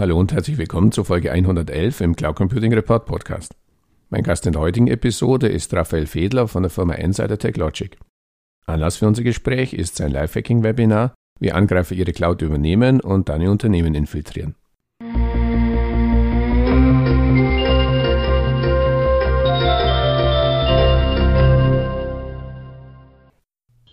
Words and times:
Hallo 0.00 0.18
und 0.18 0.32
herzlich 0.32 0.56
willkommen 0.56 0.92
zu 0.92 1.04
Folge 1.04 1.30
111 1.30 2.00
im 2.00 2.16
Cloud 2.16 2.34
Computing 2.34 2.72
Report 2.72 3.04
Podcast. 3.04 3.54
Mein 4.08 4.22
Gast 4.22 4.46
in 4.46 4.54
der 4.54 4.62
heutigen 4.62 4.86
Episode 4.86 5.46
ist 5.46 5.74
Raphael 5.74 6.06
Fedler 6.06 6.48
von 6.48 6.62
der 6.62 6.70
Firma 6.70 6.94
Insider 6.94 7.36
TechLogic. 7.36 7.98
Anlass 8.64 8.96
für 8.96 9.06
unser 9.06 9.22
Gespräch 9.22 9.74
ist 9.74 9.96
sein 9.96 10.10
Lifehacking-Webinar, 10.10 11.12
wie 11.38 11.52
Angreifer 11.52 11.94
ihre 11.94 12.12
Cloud 12.12 12.40
übernehmen 12.40 13.02
und 13.02 13.28
dann 13.28 13.42
ihr 13.42 13.50
Unternehmen 13.50 13.94
infiltrieren. 13.94 14.54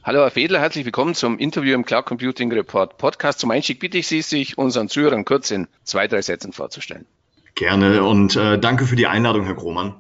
Hallo 0.07 0.21
Herr 0.21 0.31
Fedler, 0.31 0.61
herzlich 0.61 0.85
willkommen 0.85 1.15
zum 1.15 1.37
Interview 1.37 1.75
im 1.75 1.83
Cloud 1.83 2.05
Computing 2.05 2.49
Report 2.53 2.97
Podcast. 2.97 3.39
Zum 3.39 3.51
Einstieg 3.51 3.81
bitte 3.81 3.97
ich 3.97 4.07
Sie, 4.07 4.21
sich 4.21 4.57
unseren 4.57 4.87
Zuhörern 4.87 5.25
kurz 5.25 5.51
in 5.51 5.67
zwei, 5.83 6.07
drei 6.07 6.21
Sätzen 6.21 6.53
vorzustellen. 6.53 7.05
Gerne 7.55 8.05
und 8.05 8.37
äh, 8.37 8.57
danke 8.57 8.85
für 8.85 8.95
die 8.95 9.07
Einladung, 9.07 9.43
Herr 9.43 9.55
Grohmann. 9.55 9.95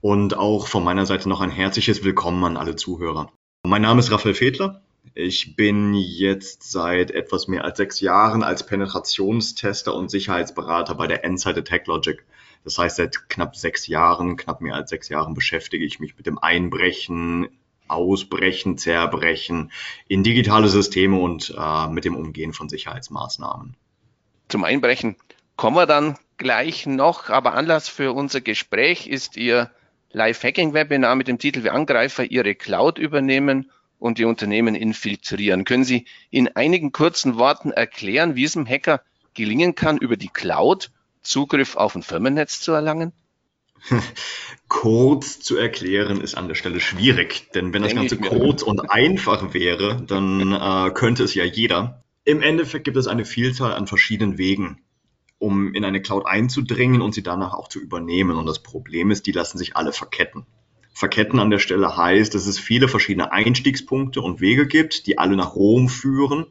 Und 0.00 0.36
auch 0.36 0.68
von 0.68 0.84
meiner 0.84 1.04
Seite 1.04 1.28
noch 1.28 1.40
ein 1.40 1.50
herzliches 1.50 2.04
Willkommen 2.04 2.44
an 2.44 2.56
alle 2.56 2.76
Zuhörer. 2.76 3.32
Mein 3.66 3.82
Name 3.82 3.98
ist 3.98 4.12
Raphael 4.12 4.36
Fedler. 4.36 4.82
Ich 5.14 5.56
bin 5.56 5.94
jetzt 5.94 6.70
seit 6.70 7.10
etwas 7.10 7.48
mehr 7.48 7.64
als 7.64 7.76
sechs 7.76 7.98
Jahren 7.98 8.44
als 8.44 8.64
Penetrationstester 8.64 9.92
und 9.96 10.12
Sicherheitsberater 10.12 10.94
bei 10.94 11.08
der 11.08 11.24
Endseite 11.24 11.64
TechLogic. 11.64 12.24
Das 12.62 12.78
heißt, 12.78 12.98
seit 12.98 13.28
knapp 13.28 13.56
sechs 13.56 13.88
Jahren, 13.88 14.36
knapp 14.36 14.60
mehr 14.60 14.76
als 14.76 14.90
sechs 14.90 15.08
Jahren 15.08 15.34
beschäftige 15.34 15.84
ich 15.84 15.98
mich 15.98 16.16
mit 16.16 16.26
dem 16.26 16.38
Einbrechen, 16.38 17.48
Ausbrechen, 17.90 18.78
Zerbrechen 18.78 19.72
in 20.08 20.22
digitale 20.22 20.68
Systeme 20.68 21.18
und 21.18 21.54
äh, 21.56 21.88
mit 21.88 22.04
dem 22.04 22.16
Umgehen 22.16 22.52
von 22.52 22.68
Sicherheitsmaßnahmen. 22.68 23.76
Zum 24.48 24.64
Einbrechen 24.64 25.16
kommen 25.56 25.76
wir 25.76 25.86
dann 25.86 26.16
gleich 26.38 26.86
noch, 26.86 27.28
aber 27.28 27.54
Anlass 27.54 27.88
für 27.88 28.12
unser 28.12 28.40
Gespräch 28.40 29.06
ist 29.06 29.36
Ihr 29.36 29.70
Live-Hacking-Webinar 30.12 31.14
mit 31.14 31.28
dem 31.28 31.38
Titel 31.38 31.62
Wie 31.62 31.70
Angreifer 31.70 32.24
Ihre 32.24 32.54
Cloud 32.54 32.98
übernehmen 32.98 33.70
und 33.98 34.18
die 34.18 34.24
Unternehmen 34.24 34.74
infiltrieren. 34.74 35.64
Können 35.64 35.84
Sie 35.84 36.06
in 36.30 36.48
einigen 36.56 36.90
kurzen 36.90 37.36
Worten 37.36 37.70
erklären, 37.70 38.34
wie 38.34 38.44
es 38.44 38.56
einem 38.56 38.66
Hacker 38.66 39.02
gelingen 39.34 39.74
kann, 39.74 39.98
über 39.98 40.16
die 40.16 40.28
Cloud 40.28 40.90
Zugriff 41.22 41.76
auf 41.76 41.94
ein 41.94 42.02
Firmennetz 42.02 42.60
zu 42.60 42.72
erlangen? 42.72 43.12
Kurz 44.68 45.40
zu 45.40 45.56
erklären 45.56 46.20
ist 46.20 46.36
an 46.36 46.48
der 46.48 46.54
Stelle 46.54 46.80
schwierig, 46.80 47.50
denn 47.54 47.72
wenn 47.72 47.82
das 47.82 47.94
Ganze 47.94 48.18
kurz 48.18 48.62
und 48.62 48.90
einfach 48.90 49.52
wäre, 49.52 50.02
dann 50.06 50.52
äh, 50.52 50.90
könnte 50.92 51.24
es 51.24 51.34
ja 51.34 51.44
jeder. 51.44 52.04
Im 52.24 52.42
Endeffekt 52.42 52.84
gibt 52.84 52.96
es 52.96 53.06
eine 53.06 53.24
Vielzahl 53.24 53.72
an 53.72 53.86
verschiedenen 53.86 54.38
Wegen, 54.38 54.82
um 55.38 55.74
in 55.74 55.84
eine 55.84 56.00
Cloud 56.00 56.26
einzudringen 56.26 57.00
und 57.00 57.14
sie 57.14 57.22
danach 57.22 57.54
auch 57.54 57.68
zu 57.68 57.80
übernehmen. 57.80 58.36
Und 58.36 58.46
das 58.46 58.62
Problem 58.62 59.10
ist, 59.10 59.26
die 59.26 59.32
lassen 59.32 59.58
sich 59.58 59.76
alle 59.76 59.92
verketten. 59.92 60.46
Verketten 60.92 61.38
an 61.38 61.50
der 61.50 61.58
Stelle 61.58 61.96
heißt, 61.96 62.34
dass 62.34 62.46
es 62.46 62.58
viele 62.58 62.86
verschiedene 62.86 63.32
Einstiegspunkte 63.32 64.20
und 64.20 64.40
Wege 64.40 64.66
gibt, 64.66 65.06
die 65.06 65.18
alle 65.18 65.36
nach 65.36 65.56
Rom 65.56 65.88
führen. 65.88 66.46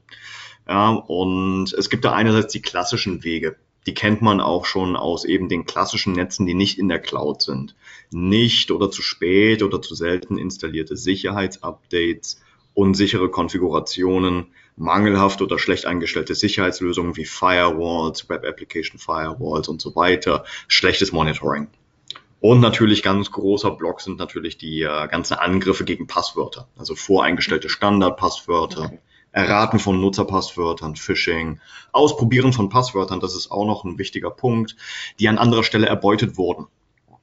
Ja, 0.68 0.90
und 0.90 1.72
es 1.74 1.90
gibt 1.90 2.06
da 2.06 2.14
einerseits 2.14 2.52
die 2.52 2.62
klassischen 2.62 3.24
Wege, 3.24 3.58
die 3.86 3.94
kennt 3.94 4.22
man 4.22 4.42
auch 4.42 4.66
schon 4.66 4.96
aus 4.96 5.26
eben 5.26 5.50
den 5.50 5.66
klassischen 5.66 6.14
Netzen, 6.14 6.46
die 6.46 6.54
nicht 6.54 6.78
in 6.78 6.90
der 6.90 7.00
Cloud 7.00 7.42
sind. 7.42 7.76
Nicht 8.12 8.72
oder 8.72 8.92
zu 8.92 9.02
spät 9.02 9.64
oder 9.64 9.82
zu 9.82 9.96
selten 9.96 10.38
installierte 10.38 10.98
Sicherheitsupdates, 10.98 12.42
unsichere 12.74 13.30
Konfigurationen, 13.30 14.48
mangelhaft 14.76 15.42
oder 15.42 15.60
schlecht 15.60 15.86
eingestellte 15.86 16.36
Sicherheitslösungen 16.36 17.18
wie 17.18 17.26
Firewalls, 17.26 18.30
Web 18.30 18.46
Application 18.46 18.98
Firewalls 18.98 19.68
und 19.68 19.82
so 19.82 19.96
weiter, 19.96 20.46
schlechtes 20.68 21.12
Monitoring. 21.12 21.68
Und 22.42 22.62
natürlich 22.62 23.04
ganz 23.04 23.32
großer 23.32 23.72
Block 23.72 24.00
sind 24.00 24.18
natürlich 24.18 24.58
die 24.58 24.82
äh, 24.84 25.08
ganzen 25.10 25.34
Angriffe 25.34 25.84
gegen 25.84 26.08
Passwörter, 26.08 26.70
also 26.78 26.96
voreingestellte 26.96 27.68
Standardpasswörter, 27.68 28.86
okay. 28.86 29.00
Erraten 29.32 29.80
von 29.80 30.00
Nutzerpasswörtern, 30.02 30.96
Phishing, 30.96 31.60
Ausprobieren 31.92 32.54
von 32.54 32.70
Passwörtern, 32.70 33.20
das 33.20 33.36
ist 33.36 33.52
auch 33.52 33.66
noch 33.66 33.84
ein 33.84 33.98
wichtiger 33.98 34.32
Punkt, 34.32 34.76
die 35.20 35.28
an 35.28 35.38
anderer 35.38 35.64
Stelle 35.64 35.88
erbeutet 35.88 36.38
wurden. 36.38 36.68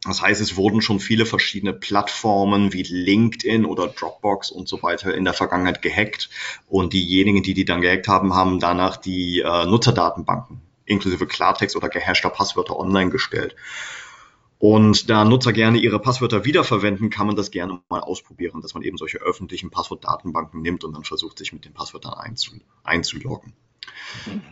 Das 0.04 0.22
heißt, 0.22 0.40
es 0.40 0.56
wurden 0.56 0.82
schon 0.82 1.00
viele 1.00 1.26
verschiedene 1.26 1.72
Plattformen 1.72 2.72
wie 2.72 2.82
LinkedIn 2.82 3.64
oder 3.64 3.88
Dropbox 3.88 4.52
und 4.52 4.68
so 4.68 4.82
weiter 4.82 5.12
in 5.14 5.24
der 5.24 5.34
Vergangenheit 5.34 5.82
gehackt. 5.82 6.30
Und 6.68 6.92
diejenigen, 6.92 7.42
die 7.42 7.54
die 7.54 7.64
dann 7.64 7.80
gehackt 7.80 8.06
haben, 8.06 8.34
haben 8.34 8.60
danach 8.60 8.96
die 8.96 9.40
äh, 9.40 9.66
Nutzerdatenbanken 9.66 10.60
inklusive 10.86 11.26
Klartext 11.26 11.76
oder 11.76 11.88
gehashter 11.88 12.30
Passwörter 12.30 12.78
online 12.78 13.10
gestellt. 13.10 13.56
Und 14.58 15.10
da 15.10 15.24
Nutzer 15.24 15.52
gerne 15.52 15.78
ihre 15.78 15.98
Passwörter 15.98 16.44
wiederverwenden, 16.44 17.10
kann 17.10 17.26
man 17.26 17.36
das 17.36 17.50
gerne 17.50 17.80
mal 17.88 18.00
ausprobieren, 18.00 18.62
dass 18.62 18.74
man 18.74 18.82
eben 18.82 18.96
solche 18.96 19.18
öffentlichen 19.18 19.70
Passwortdatenbanken 19.70 20.62
nimmt 20.62 20.84
und 20.84 20.94
dann 20.94 21.04
versucht, 21.04 21.38
sich 21.38 21.52
mit 21.52 21.64
den 21.64 21.74
Passwörtern 21.74 22.14
einzuloggen. 22.84 23.52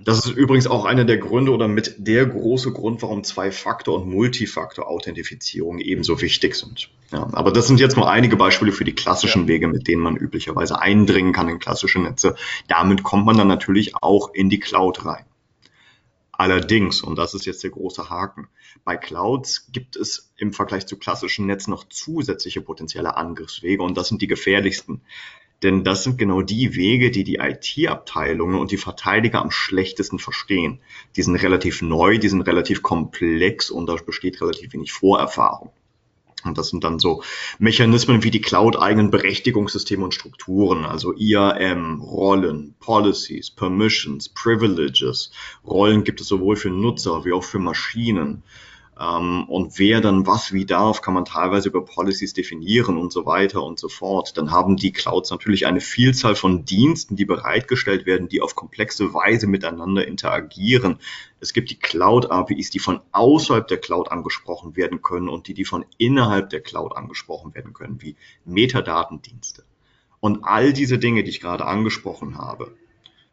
Das 0.04 0.18
ist 0.24 0.36
übrigens 0.36 0.66
auch 0.66 0.84
einer 0.84 1.04
der 1.04 1.18
Gründe 1.18 1.52
oder 1.52 1.68
mit 1.68 1.94
der 1.98 2.26
große 2.26 2.72
Grund, 2.72 3.02
warum 3.02 3.24
Zwei-Faktor- 3.24 4.00
und 4.00 4.08
Multifaktor-Authentifizierung 4.08 5.78
ebenso 5.78 6.20
wichtig 6.20 6.54
sind. 6.54 6.90
Ja, 7.10 7.28
aber 7.32 7.52
das 7.52 7.66
sind 7.66 7.80
jetzt 7.80 7.96
nur 7.96 8.10
einige 8.10 8.36
Beispiele 8.36 8.72
für 8.72 8.84
die 8.84 8.94
klassischen 8.94 9.42
ja. 9.42 9.48
Wege, 9.48 9.68
mit 9.68 9.88
denen 9.88 10.02
man 10.02 10.16
üblicherweise 10.16 10.80
eindringen 10.80 11.32
kann 11.32 11.48
in 11.48 11.58
klassische 11.58 12.00
Netze. 12.00 12.36
Damit 12.68 13.02
kommt 13.02 13.26
man 13.26 13.36
dann 13.36 13.48
natürlich 13.48 13.94
auch 13.96 14.32
in 14.32 14.50
die 14.50 14.60
Cloud 14.60 15.04
rein. 15.04 15.24
Allerdings, 16.36 17.02
und 17.02 17.16
das 17.16 17.34
ist 17.34 17.46
jetzt 17.46 17.62
der 17.62 17.70
große 17.70 18.10
Haken, 18.10 18.48
bei 18.84 18.96
Clouds 18.96 19.68
gibt 19.72 19.96
es 19.96 20.32
im 20.36 20.52
Vergleich 20.52 20.86
zu 20.86 20.98
klassischen 20.98 21.46
Netzen 21.46 21.70
noch 21.70 21.84
zusätzliche 21.88 22.60
potenzielle 22.60 23.16
Angriffswege 23.16 23.82
und 23.82 23.96
das 23.96 24.08
sind 24.08 24.20
die 24.20 24.26
gefährlichsten. 24.26 25.00
Denn 25.62 25.84
das 25.84 26.02
sind 26.02 26.18
genau 26.18 26.42
die 26.42 26.74
Wege, 26.74 27.10
die 27.10 27.24
die 27.24 27.36
IT-Abteilungen 27.36 28.58
und 28.58 28.70
die 28.70 28.76
Verteidiger 28.76 29.40
am 29.40 29.50
schlechtesten 29.50 30.18
verstehen. 30.18 30.80
Die 31.16 31.22
sind 31.22 31.36
relativ 31.36 31.80
neu, 31.80 32.18
die 32.18 32.28
sind 32.28 32.42
relativ 32.42 32.82
komplex 32.82 33.70
und 33.70 33.86
da 33.86 33.94
besteht 33.94 34.40
relativ 34.42 34.72
wenig 34.74 34.92
Vorerfahrung. 34.92 35.72
Und 36.44 36.58
das 36.58 36.68
sind 36.68 36.84
dann 36.84 36.98
so 36.98 37.22
Mechanismen 37.58 38.22
wie 38.22 38.30
die 38.30 38.40
Cloud-eigenen 38.40 39.10
Berechtigungssysteme 39.10 40.04
und 40.04 40.14
Strukturen, 40.14 40.84
also 40.84 41.14
IAM, 41.16 42.00
Rollen, 42.02 42.74
Policies, 42.80 43.50
Permissions, 43.50 44.28
Privileges. 44.28 45.30
Rollen 45.66 46.04
gibt 46.04 46.20
es 46.20 46.28
sowohl 46.28 46.56
für 46.56 46.70
Nutzer 46.70 47.24
wie 47.24 47.32
auch 47.32 47.44
für 47.44 47.58
Maschinen. 47.58 48.42
Ähm, 49.04 49.44
und 49.48 49.78
wer 49.78 50.00
dann 50.00 50.26
was 50.26 50.52
wie 50.52 50.64
darf, 50.64 51.02
kann 51.02 51.14
man 51.14 51.24
teilweise 51.24 51.68
über 51.68 51.84
Policies 51.84 52.32
definieren 52.32 52.96
und 52.96 53.12
so 53.12 53.26
weiter 53.26 53.62
und 53.62 53.78
so 53.78 53.88
fort. 53.88 54.36
Dann 54.36 54.50
haben 54.50 54.76
die 54.76 54.92
Clouds 54.92 55.30
natürlich 55.30 55.66
eine 55.66 55.80
Vielzahl 55.80 56.34
von 56.36 56.64
Diensten, 56.64 57.16
die 57.16 57.24
bereitgestellt 57.24 58.06
werden, 58.06 58.28
die 58.28 58.40
auf 58.40 58.54
komplexe 58.54 59.12
Weise 59.12 59.46
miteinander 59.46 60.06
interagieren. 60.06 60.98
Es 61.40 61.52
gibt 61.52 61.70
die 61.70 61.78
Cloud-APIs, 61.78 62.70
die 62.70 62.78
von 62.78 63.00
außerhalb 63.12 63.66
der 63.66 63.78
Cloud 63.78 64.10
angesprochen 64.10 64.76
werden 64.76 65.02
können 65.02 65.28
und 65.28 65.48
die, 65.48 65.54
die 65.54 65.64
von 65.64 65.84
innerhalb 65.98 66.50
der 66.50 66.60
Cloud 66.60 66.96
angesprochen 66.96 67.54
werden 67.54 67.74
können, 67.74 68.00
wie 68.00 68.16
Metadatendienste. 68.44 69.64
Und 70.20 70.44
all 70.44 70.72
diese 70.72 70.98
Dinge, 70.98 71.22
die 71.22 71.30
ich 71.30 71.40
gerade 71.40 71.66
angesprochen 71.66 72.38
habe, 72.38 72.74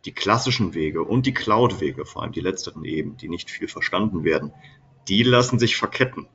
die 0.03 0.11
klassischen 0.11 0.73
Wege 0.73 1.03
und 1.03 1.25
die 1.25 1.33
Cloud-Wege, 1.33 2.05
vor 2.05 2.23
allem 2.23 2.31
die 2.31 2.41
letzteren 2.41 2.83
eben, 2.83 3.17
die 3.17 3.29
nicht 3.29 3.51
viel 3.51 3.67
verstanden 3.67 4.23
werden, 4.23 4.51
die 5.07 5.23
lassen 5.23 5.59
sich 5.59 5.77
verketten. 5.77 6.27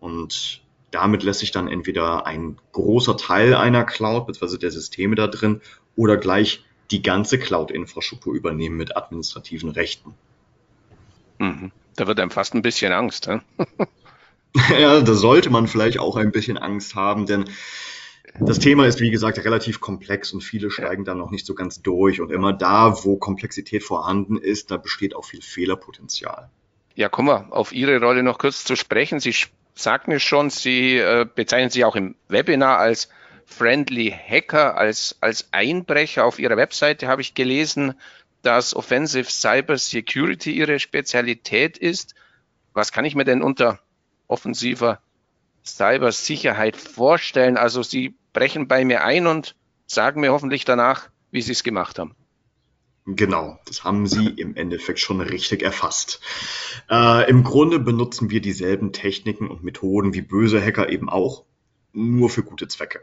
Und 0.00 0.62
damit 0.90 1.22
lässt 1.22 1.40
sich 1.40 1.50
dann 1.50 1.68
entweder 1.68 2.26
ein 2.26 2.58
großer 2.72 3.16
Teil 3.16 3.54
einer 3.54 3.84
Cloud 3.84 4.26
bzw. 4.26 4.58
der 4.58 4.70
Systeme 4.70 5.14
da 5.14 5.26
drin 5.26 5.60
oder 5.96 6.16
gleich 6.16 6.64
die 6.90 7.02
ganze 7.02 7.38
Cloud-Infrastruktur 7.38 8.34
übernehmen 8.34 8.76
mit 8.76 8.96
administrativen 8.96 9.70
Rechten. 9.70 10.14
Mhm. 11.38 11.72
Da 11.96 12.06
wird 12.06 12.20
einem 12.20 12.30
fast 12.30 12.54
ein 12.54 12.62
bisschen 12.62 12.92
Angst. 12.92 13.28
He? 13.28 13.38
ja, 14.80 15.00
da 15.00 15.14
sollte 15.14 15.50
man 15.50 15.66
vielleicht 15.66 15.98
auch 15.98 16.16
ein 16.16 16.32
bisschen 16.32 16.56
Angst 16.56 16.94
haben, 16.94 17.26
denn 17.26 17.44
das 18.40 18.58
Thema 18.58 18.86
ist, 18.86 19.00
wie 19.00 19.10
gesagt, 19.10 19.38
relativ 19.38 19.80
komplex 19.80 20.32
und 20.32 20.42
viele 20.42 20.70
steigen 20.70 21.04
da 21.04 21.14
noch 21.14 21.30
nicht 21.30 21.44
so 21.44 21.54
ganz 21.54 21.82
durch. 21.82 22.20
Und 22.20 22.30
immer 22.30 22.52
da, 22.52 23.04
wo 23.04 23.16
Komplexität 23.16 23.82
vorhanden 23.82 24.36
ist, 24.36 24.70
da 24.70 24.76
besteht 24.76 25.14
auch 25.14 25.24
viel 25.24 25.42
Fehlerpotenzial. 25.42 26.50
Ja, 26.98 27.08
kommen 27.08 27.28
wir 27.28 27.56
auf 27.56 27.72
Ihre 27.72 28.00
Rolle 28.00 28.24
noch 28.24 28.38
kurz 28.38 28.64
zu 28.64 28.74
sprechen. 28.74 29.20
Sie 29.20 29.32
sagten 29.76 30.10
es 30.10 30.24
schon, 30.24 30.50
Sie 30.50 30.96
äh, 30.96 31.24
bezeichnen 31.32 31.70
sich 31.70 31.84
auch 31.84 31.94
im 31.94 32.16
Webinar 32.26 32.78
als 32.78 33.08
Friendly 33.46 34.10
Hacker, 34.10 34.76
als, 34.76 35.16
als 35.20 35.46
Einbrecher. 35.52 36.24
Auf 36.24 36.40
Ihrer 36.40 36.56
Webseite 36.56 37.06
habe 37.06 37.22
ich 37.22 37.34
gelesen, 37.34 37.94
dass 38.42 38.74
Offensive 38.74 39.30
Cyber 39.30 39.78
Security 39.78 40.50
Ihre 40.50 40.80
Spezialität 40.80 41.78
ist. 41.78 42.16
Was 42.72 42.90
kann 42.90 43.04
ich 43.04 43.14
mir 43.14 43.24
denn 43.24 43.42
unter 43.44 43.78
offensiver 44.26 45.00
Cybersicherheit 45.64 46.74
vorstellen? 46.76 47.56
Also 47.56 47.84
Sie 47.84 48.16
brechen 48.32 48.66
bei 48.66 48.84
mir 48.84 49.04
ein 49.04 49.28
und 49.28 49.54
sagen 49.86 50.20
mir 50.20 50.32
hoffentlich 50.32 50.64
danach, 50.64 51.10
wie 51.30 51.42
Sie 51.42 51.52
es 51.52 51.62
gemacht 51.62 52.00
haben. 52.00 52.16
Genau, 53.10 53.58
das 53.64 53.84
haben 53.84 54.06
Sie 54.06 54.26
im 54.26 54.54
Endeffekt 54.54 54.98
schon 54.98 55.22
richtig 55.22 55.62
erfasst. 55.62 56.20
Äh, 56.90 57.30
Im 57.30 57.42
Grunde 57.42 57.78
benutzen 57.78 58.28
wir 58.28 58.42
dieselben 58.42 58.92
Techniken 58.92 59.48
und 59.48 59.64
Methoden 59.64 60.12
wie 60.12 60.20
böse 60.20 60.60
Hacker 60.62 60.90
eben 60.90 61.08
auch, 61.08 61.44
nur 61.94 62.28
für 62.28 62.42
gute 62.42 62.68
Zwecke. 62.68 63.00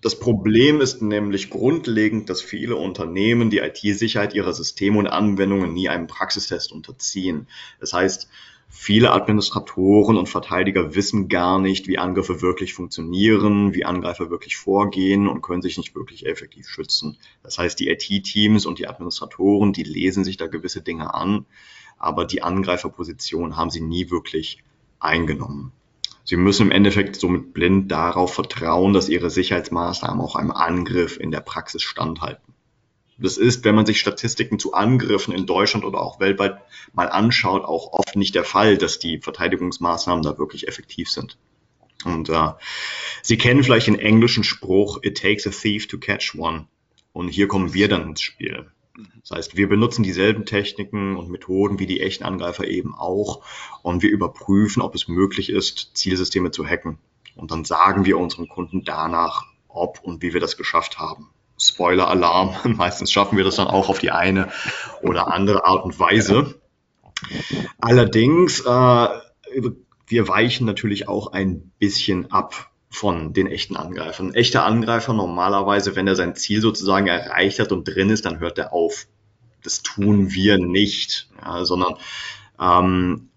Das 0.00 0.20
Problem 0.20 0.80
ist 0.80 1.02
nämlich 1.02 1.50
grundlegend, 1.50 2.30
dass 2.30 2.40
viele 2.40 2.76
Unternehmen 2.76 3.50
die 3.50 3.58
IT-Sicherheit 3.58 4.32
ihrer 4.32 4.52
Systeme 4.52 4.96
und 4.96 5.08
Anwendungen 5.08 5.74
nie 5.74 5.88
einem 5.88 6.06
Praxistest 6.06 6.70
unterziehen. 6.70 7.48
Das 7.80 7.92
heißt, 7.92 8.28
viele 8.76 9.12
Administratoren 9.12 10.16
und 10.16 10.28
Verteidiger 10.28 10.94
wissen 10.94 11.28
gar 11.28 11.58
nicht, 11.58 11.88
wie 11.88 11.98
Angriffe 11.98 12.42
wirklich 12.42 12.74
funktionieren, 12.74 13.74
wie 13.74 13.84
Angreifer 13.84 14.30
wirklich 14.30 14.56
vorgehen 14.56 15.28
und 15.28 15.42
können 15.42 15.62
sich 15.62 15.78
nicht 15.78 15.94
wirklich 15.94 16.26
effektiv 16.26 16.68
schützen. 16.68 17.16
Das 17.42 17.58
heißt, 17.58 17.80
die 17.80 17.88
IT-Teams 17.88 18.66
und 18.66 18.78
die 18.78 18.86
Administratoren, 18.86 19.72
die 19.72 19.82
lesen 19.82 20.24
sich 20.24 20.36
da 20.36 20.46
gewisse 20.46 20.82
Dinge 20.82 21.14
an, 21.14 21.46
aber 21.98 22.26
die 22.26 22.42
Angreiferposition 22.42 23.56
haben 23.56 23.70
sie 23.70 23.80
nie 23.80 24.10
wirklich 24.10 24.62
eingenommen. 25.00 25.72
Sie 26.24 26.36
müssen 26.36 26.66
im 26.66 26.72
Endeffekt 26.72 27.16
somit 27.16 27.54
blind 27.54 27.90
darauf 27.90 28.34
vertrauen, 28.34 28.92
dass 28.92 29.08
Ihre 29.08 29.30
Sicherheitsmaßnahmen 29.30 30.20
auch 30.20 30.36
einem 30.36 30.50
Angriff 30.50 31.18
in 31.18 31.30
der 31.30 31.40
Praxis 31.40 31.82
standhalten. 31.82 32.45
Das 33.18 33.38
ist, 33.38 33.64
wenn 33.64 33.74
man 33.74 33.86
sich 33.86 33.98
Statistiken 33.98 34.58
zu 34.58 34.74
Angriffen 34.74 35.32
in 35.32 35.46
Deutschland 35.46 35.84
oder 35.84 36.00
auch 36.00 36.20
weltweit 36.20 36.58
mal 36.92 37.08
anschaut, 37.08 37.64
auch 37.64 37.92
oft 37.92 38.14
nicht 38.16 38.34
der 38.34 38.44
Fall, 38.44 38.76
dass 38.76 38.98
die 38.98 39.20
Verteidigungsmaßnahmen 39.20 40.22
da 40.22 40.38
wirklich 40.38 40.68
effektiv 40.68 41.10
sind. 41.10 41.38
Und 42.04 42.28
äh, 42.28 42.50
Sie 43.22 43.38
kennen 43.38 43.64
vielleicht 43.64 43.86
den 43.86 43.98
englischen 43.98 44.44
Spruch, 44.44 44.98
it 45.02 45.18
takes 45.18 45.46
a 45.46 45.50
thief 45.50 45.88
to 45.88 45.98
catch 45.98 46.34
one. 46.36 46.66
Und 47.12 47.28
hier 47.28 47.48
kommen 47.48 47.72
wir 47.72 47.88
dann 47.88 48.02
ins 48.02 48.20
Spiel. 48.20 48.70
Das 49.20 49.30
heißt, 49.30 49.56
wir 49.56 49.68
benutzen 49.68 50.02
dieselben 50.02 50.46
Techniken 50.46 51.16
und 51.16 51.30
Methoden 51.30 51.78
wie 51.78 51.86
die 51.86 52.00
echten 52.00 52.24
Angreifer 52.24 52.66
eben 52.66 52.94
auch 52.94 53.42
und 53.82 54.02
wir 54.02 54.10
überprüfen, 54.10 54.82
ob 54.82 54.94
es 54.94 55.08
möglich 55.08 55.50
ist, 55.50 55.90
Zielsysteme 55.94 56.50
zu 56.50 56.66
hacken. 56.66 56.98
Und 57.34 57.50
dann 57.50 57.64
sagen 57.64 58.04
wir 58.04 58.18
unseren 58.18 58.48
Kunden 58.48 58.84
danach, 58.84 59.44
ob 59.68 60.00
und 60.02 60.22
wie 60.22 60.32
wir 60.32 60.40
das 60.40 60.56
geschafft 60.56 60.98
haben. 60.98 61.28
Spoiler-Alarm, 61.58 62.56
meistens 62.76 63.12
schaffen 63.12 63.36
wir 63.36 63.44
das 63.44 63.56
dann 63.56 63.68
auch 63.68 63.88
auf 63.88 63.98
die 63.98 64.10
eine 64.10 64.48
oder 65.02 65.32
andere 65.32 65.64
Art 65.64 65.84
und 65.84 65.98
Weise. 65.98 66.60
Allerdings, 67.80 68.60
äh, 68.60 69.08
wir 70.08 70.28
weichen 70.28 70.66
natürlich 70.66 71.08
auch 71.08 71.32
ein 71.32 71.72
bisschen 71.78 72.30
ab 72.30 72.70
von 72.88 73.32
den 73.32 73.46
echten 73.46 73.76
Angreifern. 73.76 74.28
Ein 74.28 74.34
echter 74.34 74.64
Angreifer 74.64 75.12
normalerweise, 75.12 75.96
wenn 75.96 76.06
er 76.06 76.16
sein 76.16 76.36
Ziel 76.36 76.60
sozusagen 76.60 77.06
erreicht 77.08 77.58
hat 77.58 77.72
und 77.72 77.84
drin 77.84 78.10
ist, 78.10 78.24
dann 78.24 78.38
hört 78.38 78.58
er 78.58 78.72
auf. 78.72 79.06
Das 79.62 79.82
tun 79.82 80.32
wir 80.32 80.58
nicht, 80.58 81.28
ja, 81.42 81.64
sondern 81.64 81.96
ähm, 82.60 83.28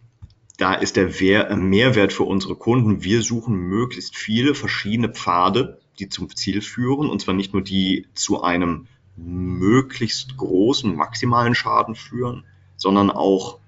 da 0.57 0.73
ist 0.73 0.97
der 0.97 1.07
Mehrwert 1.55 2.13
für 2.13 2.23
unsere 2.23 2.55
Kunden. 2.55 3.03
Wir 3.03 3.21
suchen 3.21 3.55
möglichst 3.55 4.15
viele 4.15 4.53
verschiedene 4.53 5.09
Pfade, 5.09 5.79
die 5.99 6.09
zum 6.09 6.35
Ziel 6.35 6.61
führen, 6.61 7.09
und 7.09 7.21
zwar 7.21 7.33
nicht 7.33 7.53
nur 7.53 7.61
die 7.61 8.07
zu 8.13 8.41
einem 8.41 8.87
möglichst 9.15 10.37
großen, 10.37 10.95
maximalen 10.95 11.55
Schaden 11.55 11.95
führen, 11.95 12.45
sondern 12.77 13.11
auch 13.11 13.59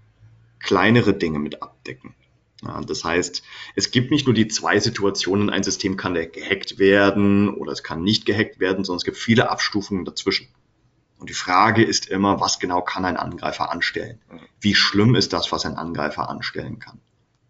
kleinere 0.60 1.14
Dinge 1.14 1.40
mit 1.40 1.62
abdecken. 1.62 2.16
Ja, 2.64 2.80
das 2.82 3.04
heißt, 3.04 3.42
es 3.76 3.92
gibt 3.92 4.12
nicht 4.12 4.28
nur 4.28 4.36
die 4.36 4.48
zwei 4.48 4.80
Situationen, 4.80 5.50
ein 5.50 5.64
System 5.64 5.98
kann 5.98 6.14
gehackt 6.14 6.78
werden 6.78 7.50
oder 7.50 7.72
es 7.72 7.84
kann 7.84 8.04
nicht 8.04 8.26
gehackt 8.26 8.60
werden, 8.60 8.84
sondern 8.86 8.98
es 8.98 9.04
gibt 9.04 9.18
viele 9.18 9.50
Abstufungen 9.50 10.06
dazwischen. 10.06 10.48
Und 11.18 11.30
die 11.30 11.36
Frage 11.36 11.84
ist 11.84 12.08
immer, 12.08 12.40
was 12.40 12.60
genau 12.60 12.82
kann 12.82 13.06
ein 13.06 13.18
Angreifer 13.18 13.72
anstellen? 13.72 14.20
Wie 14.60 14.76
schlimm 14.76 15.16
ist 15.16 15.34
das, 15.34 15.52
was 15.52 15.66
ein 15.66 15.76
Angreifer 15.76 16.30
anstellen 16.30 16.80
kann? 16.80 17.00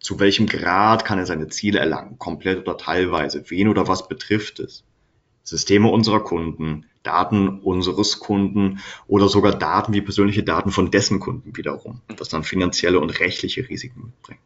Zu 0.01 0.19
welchem 0.19 0.47
Grad 0.47 1.05
kann 1.05 1.19
er 1.19 1.25
seine 1.25 1.47
Ziele 1.47 1.79
erlangen? 1.79 2.17
Komplett 2.17 2.59
oder 2.59 2.75
teilweise? 2.75 3.43
Wen 3.49 3.67
oder 3.67 3.87
was 3.87 4.07
betrifft 4.07 4.59
es? 4.59 4.83
Systeme 5.43 5.89
unserer 5.89 6.19
Kunden, 6.19 6.85
Daten 7.03 7.59
unseres 7.59 8.19
Kunden 8.19 8.79
oder 9.07 9.27
sogar 9.27 9.53
Daten 9.53 9.93
wie 9.93 10.01
persönliche 10.01 10.43
Daten 10.43 10.71
von 10.71 10.91
dessen 10.91 11.19
Kunden 11.19 11.55
wiederum, 11.55 12.01
was 12.17 12.29
dann 12.29 12.43
finanzielle 12.43 12.99
und 12.99 13.19
rechtliche 13.19 13.67
Risiken 13.69 14.05
mitbringt. 14.05 14.41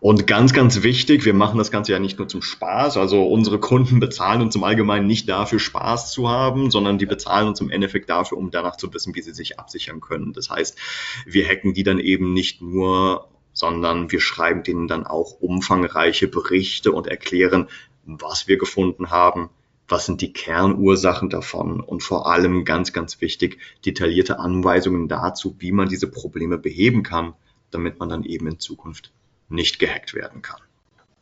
Und 0.00 0.26
ganz, 0.26 0.52
ganz 0.52 0.82
wichtig, 0.82 1.24
wir 1.24 1.32
machen 1.32 1.56
das 1.56 1.70
Ganze 1.70 1.92
ja 1.92 1.98
nicht 1.98 2.18
nur 2.18 2.28
zum 2.28 2.42
Spaß. 2.42 2.98
Also 2.98 3.26
unsere 3.26 3.58
Kunden 3.58 4.00
bezahlen 4.00 4.42
uns 4.42 4.54
im 4.54 4.62
Allgemeinen 4.64 5.06
nicht 5.06 5.26
dafür, 5.30 5.58
Spaß 5.58 6.12
zu 6.12 6.28
haben, 6.28 6.70
sondern 6.70 6.98
die 6.98 7.06
bezahlen 7.06 7.48
uns 7.48 7.62
im 7.62 7.70
Endeffekt 7.70 8.10
dafür, 8.10 8.36
um 8.36 8.50
danach 8.50 8.76
zu 8.76 8.92
wissen, 8.92 9.14
wie 9.14 9.22
sie 9.22 9.32
sich 9.32 9.58
absichern 9.58 10.02
können. 10.02 10.34
Das 10.34 10.50
heißt, 10.50 10.76
wir 11.24 11.48
hacken 11.48 11.72
die 11.72 11.84
dann 11.84 11.98
eben 11.98 12.34
nicht 12.34 12.60
nur, 12.60 13.30
sondern 13.54 14.12
wir 14.12 14.20
schreiben 14.20 14.62
denen 14.62 14.88
dann 14.88 15.06
auch 15.06 15.40
umfangreiche 15.40 16.28
Berichte 16.28 16.92
und 16.92 17.06
erklären, 17.06 17.68
was 18.04 18.48
wir 18.48 18.58
gefunden 18.58 19.10
haben, 19.10 19.48
was 19.88 20.06
sind 20.06 20.20
die 20.20 20.32
Kernursachen 20.32 21.30
davon 21.30 21.80
und 21.80 22.02
vor 22.02 22.30
allem 22.30 22.64
ganz, 22.64 22.92
ganz 22.92 23.20
wichtig, 23.20 23.58
detaillierte 23.84 24.38
Anweisungen 24.38 25.08
dazu, 25.08 25.56
wie 25.58 25.72
man 25.72 25.88
diese 25.88 26.10
Probleme 26.10 26.58
beheben 26.58 27.02
kann, 27.02 27.34
damit 27.70 27.98
man 27.98 28.08
dann 28.08 28.24
eben 28.24 28.46
in 28.46 28.58
Zukunft 28.58 29.12
nicht 29.48 29.78
gehackt 29.78 30.14
werden 30.14 30.42
kann. 30.42 30.60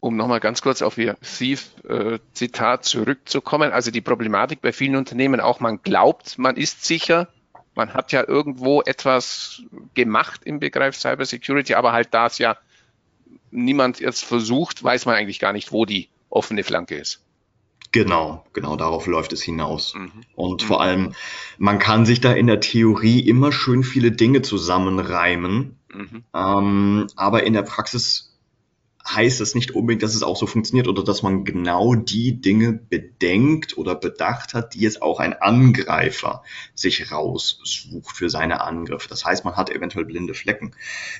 Um 0.00 0.17
nochmal 0.17 0.40
ganz 0.40 0.62
kurz 0.62 0.82
auf 0.82 0.99
Ihr 0.99 1.17
Thief-Zitat 1.20 2.81
äh, 2.81 2.82
zurückzukommen. 2.82 3.70
Also 3.70 3.93
die 3.93 4.00
Problematik 4.00 4.61
bei 4.61 4.73
vielen 4.73 4.96
Unternehmen 4.96 5.40
auch, 5.40 5.61
man 5.61 5.81
glaubt, 5.82 6.38
man 6.38 6.56
ist 6.56 6.85
sicher, 6.85 7.28
man 7.74 7.94
hat 7.94 8.12
ja 8.12 8.26
irgendwo 8.26 8.82
etwas 8.82 9.62
gemacht 9.94 10.42
im 10.44 10.60
Begriff 10.60 10.96
Cybersecurity, 10.96 11.74
aber 11.74 11.92
halt 11.92 12.08
da 12.12 12.26
es 12.26 12.38
ja 12.38 12.56
niemand 13.50 14.00
jetzt 14.00 14.24
versucht, 14.24 14.82
weiß 14.82 15.06
man 15.06 15.14
eigentlich 15.14 15.38
gar 15.38 15.52
nicht, 15.52 15.72
wo 15.72 15.84
die 15.84 16.08
offene 16.30 16.64
Flanke 16.64 16.96
ist. 16.96 17.24
Genau, 17.92 18.46
genau 18.54 18.76
darauf 18.76 19.06
läuft 19.06 19.34
es 19.34 19.42
hinaus. 19.42 19.94
Mhm. 19.94 20.12
Und 20.34 20.62
mhm. 20.62 20.66
vor 20.66 20.80
allem, 20.80 21.14
man 21.58 21.78
kann 21.78 22.06
sich 22.06 22.20
da 22.22 22.32
in 22.32 22.46
der 22.46 22.60
Theorie 22.60 23.20
immer 23.20 23.52
schön 23.52 23.82
viele 23.82 24.12
Dinge 24.12 24.40
zusammenreimen, 24.40 25.78
Mhm. 25.94 26.25
Ähm, 26.34 27.06
aber 27.16 27.44
in 27.44 27.52
der 27.52 27.62
Praxis 27.62 28.31
heißt 29.08 29.40
das 29.40 29.54
nicht 29.54 29.72
unbedingt, 29.72 30.02
dass 30.02 30.14
es 30.14 30.22
auch 30.22 30.37
so 30.37 30.46
funktioniert 30.46 30.87
oder 30.87 31.02
dass 31.02 31.22
man 31.22 31.44
genau 31.44 31.94
die 31.94 32.40
Dinge 32.40 32.72
bedenkt 32.72 33.76
oder 33.76 33.94
bedacht 33.94 34.54
hat, 34.54 34.75
die 34.75 34.80
jetzt 34.80 35.02
auch 35.02 35.18
ein 35.18 35.35
Angreifer 35.35 36.42
sich 36.75 37.11
raussucht 37.11 38.16
für 38.16 38.30
seine 38.30 38.61
Angriffe. 38.62 39.09
Das 39.09 39.25
heißt, 39.25 39.44
man 39.44 39.56
hat 39.56 39.71
eventuell 39.71 40.04
blinde 40.04 40.35
Flecken. 40.35 40.75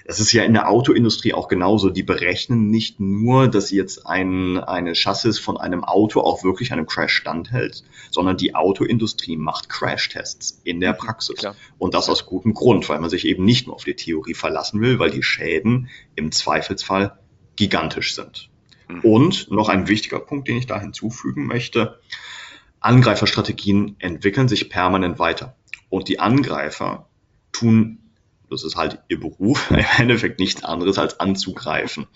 Das 0.07 0.21
ist 0.21 0.33
ja 0.33 0.45
in 0.45 0.53
der 0.53 0.69
Autoindustrie 0.69 1.35
auch 1.35 1.49
genauso. 1.49 1.91
Die 1.91 2.05
berechnen 2.05 2.69
nicht 2.71 3.01
nur, 3.01 3.49
dass 3.49 3.71
jetzt 3.71 4.07
ein, 4.07 4.59
eine 4.59 4.95
Chassis 4.95 5.39
von 5.39 5.57
einem 5.57 5.83
Auto 5.83 6.21
auch 6.21 6.45
wirklich 6.45 6.73
einem 6.73 6.87
Crash 6.87 7.15
standhält, 7.15 7.83
sondern 8.11 8.37
die 8.37 8.55
Autoindustrie 8.55 9.37
macht 9.37 9.69
Crash-Tests 9.69 10.61
in 10.65 10.81
der 10.81 10.93
Praxis. 10.93 11.37
Klar. 11.37 11.57
Und 11.79 11.95
das 11.95 12.09
aus 12.09 12.27
gutem 12.27 12.55
Grund, 12.55 12.89
weil 12.89 13.01
man 13.01 13.11
sich 13.11 13.27
eben 13.27 13.45
nicht 13.45 13.67
nur 13.67 13.75
auf 13.75 13.85
die 13.85 13.97
Theorie 13.97 14.35
verlassen 14.35 14.81
will, 14.81 14.99
weil 14.99 15.11
die 15.11 15.23
Schäden 15.23 15.89
im 16.15 16.31
Zweifelsfall 16.31 17.19
gigantisch 17.57 18.15
sind. 18.15 18.49
Und 19.03 19.51
noch 19.51 19.69
ein 19.69 19.89
wichtiger 19.89 20.21
Punkt, 20.21 20.49
den 20.49 20.57
ich 20.57 20.67
da 20.67 20.79
hinzufügen 20.79 21.47
möchte. 21.47 21.99
Angreiferstrategien 22.81 23.97
entwickeln 24.01 24.49
sich 24.49 24.69
permanent 24.69 25.19
weiter. 25.19 25.57
Und 25.89 26.09
die 26.09 26.19
Angreifer 26.19 27.09
tun, 27.53 27.99
das 28.51 28.65
ist 28.65 28.77
halt 28.77 28.99
ihr 29.09 29.21
Beruf, 29.21 29.71
im 29.71 29.85
Endeffekt 29.99 30.41
nichts 30.41 30.65
anderes 30.65 30.99
als 30.99 31.21
anzugreifen. 31.21 32.07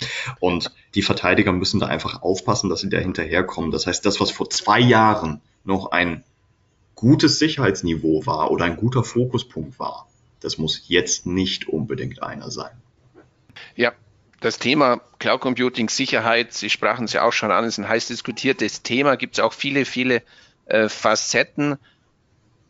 Und 0.41 0.73
die 0.95 1.03
Verteidiger 1.03 1.53
müssen 1.53 1.81
da 1.81 1.87
einfach 1.87 2.23
aufpassen, 2.23 2.69
dass 2.69 2.81
sie 2.81 2.91
da 2.91 2.99
hinterherkommen. 2.99 3.71
Das 3.71 3.87
heißt, 3.87 4.05
das, 4.05 4.21
was 4.21 4.31
vor 4.31 4.51
zwei 4.51 4.81
Jahren 4.81 5.41
noch 5.65 5.93
ein 5.93 6.25
gutes 6.95 7.39
Sicherheitsniveau 7.39 8.27
war 8.27 8.51
oder 8.51 8.65
ein 8.65 8.77
guter 8.77 9.05
Fokuspunkt 9.05 9.79
war, 9.79 10.09
das 10.41 10.59
muss 10.59 10.89
jetzt 10.89 11.27
nicht 11.27 11.69
unbedingt 11.69 12.23
einer 12.23 12.51
sein. 12.51 12.73
Ja, 13.75 13.93
das 14.41 14.59
Thema 14.59 15.01
Cloud 15.19 15.41
Computing, 15.41 15.89
Sicherheit, 15.89 16.53
Sie 16.53 16.71
sprachen 16.71 17.07
es 17.07 17.13
ja 17.13 17.23
auch 17.23 17.33
schon 17.33 17.51
an, 17.51 17.65
ist 17.65 17.79
ein 17.79 17.89
heiß 17.89 18.09
diskutiertes 18.09 18.83
Thema, 18.83 19.17
gibt 19.17 19.35
es 19.35 19.41
auch 19.41 19.53
viele, 19.53 19.85
viele 19.85 20.23
äh, 20.67 20.89
Facetten. 20.89 21.77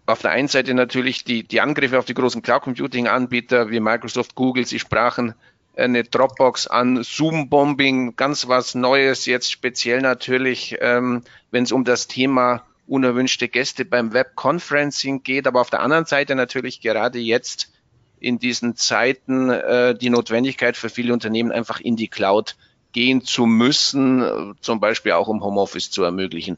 Auf 0.07 0.23
der 0.23 0.31
einen 0.31 0.49
Seite 0.49 0.75
natürlich 0.75 1.25
die, 1.25 1.43
die 1.43 1.61
Angriffe 1.61 1.99
auf 1.99 2.05
die 2.05 2.15
großen 2.15 2.43
Cloud 2.43 2.63
Computing 2.63 3.09
Anbieter 3.09 3.71
wie 3.71 3.81
Microsoft, 3.81 4.35
Google, 4.37 4.67
Sie 4.67 4.79
sprachen 4.79 5.35
eine 5.77 6.05
Dropbox 6.05 6.69
an, 6.69 7.03
Zoom-Bombing, 7.03 8.17
ganz 8.17 8.49
was 8.49 8.75
Neues, 8.75 9.27
jetzt 9.27 9.51
speziell 9.51 10.01
natürlich, 10.01 10.77
ähm, 10.81 11.23
wenn 11.51 11.65
es 11.65 11.73
um 11.73 11.85
das 11.85 12.07
Thema 12.07 12.65
unerwünschte 12.87 13.49
Gäste 13.49 13.85
beim 13.85 14.13
Web-Conferencing 14.13 15.23
geht, 15.23 15.47
aber 15.47 15.61
auf 15.61 15.71
der 15.71 15.81
anderen 15.81 16.07
Seite 16.07 16.35
natürlich 16.35 16.81
gerade 16.81 17.19
jetzt 17.19 17.73
in 18.21 18.39
diesen 18.39 18.77
Zeiten 18.77 19.51
äh, 19.51 19.97
die 19.97 20.11
Notwendigkeit 20.11 20.77
für 20.77 20.89
viele 20.89 21.13
Unternehmen 21.13 21.51
einfach 21.53 21.81
in 21.81 21.97
die 21.97 22.09
Cloud 22.09 22.57
gehen 22.93 23.23
zu 23.23 23.47
müssen, 23.47 24.55
zum 24.61 24.81
Beispiel 24.81 25.13
auch 25.13 25.29
um 25.29 25.45
Homeoffice 25.45 25.91
zu 25.91 26.03
ermöglichen. 26.03 26.57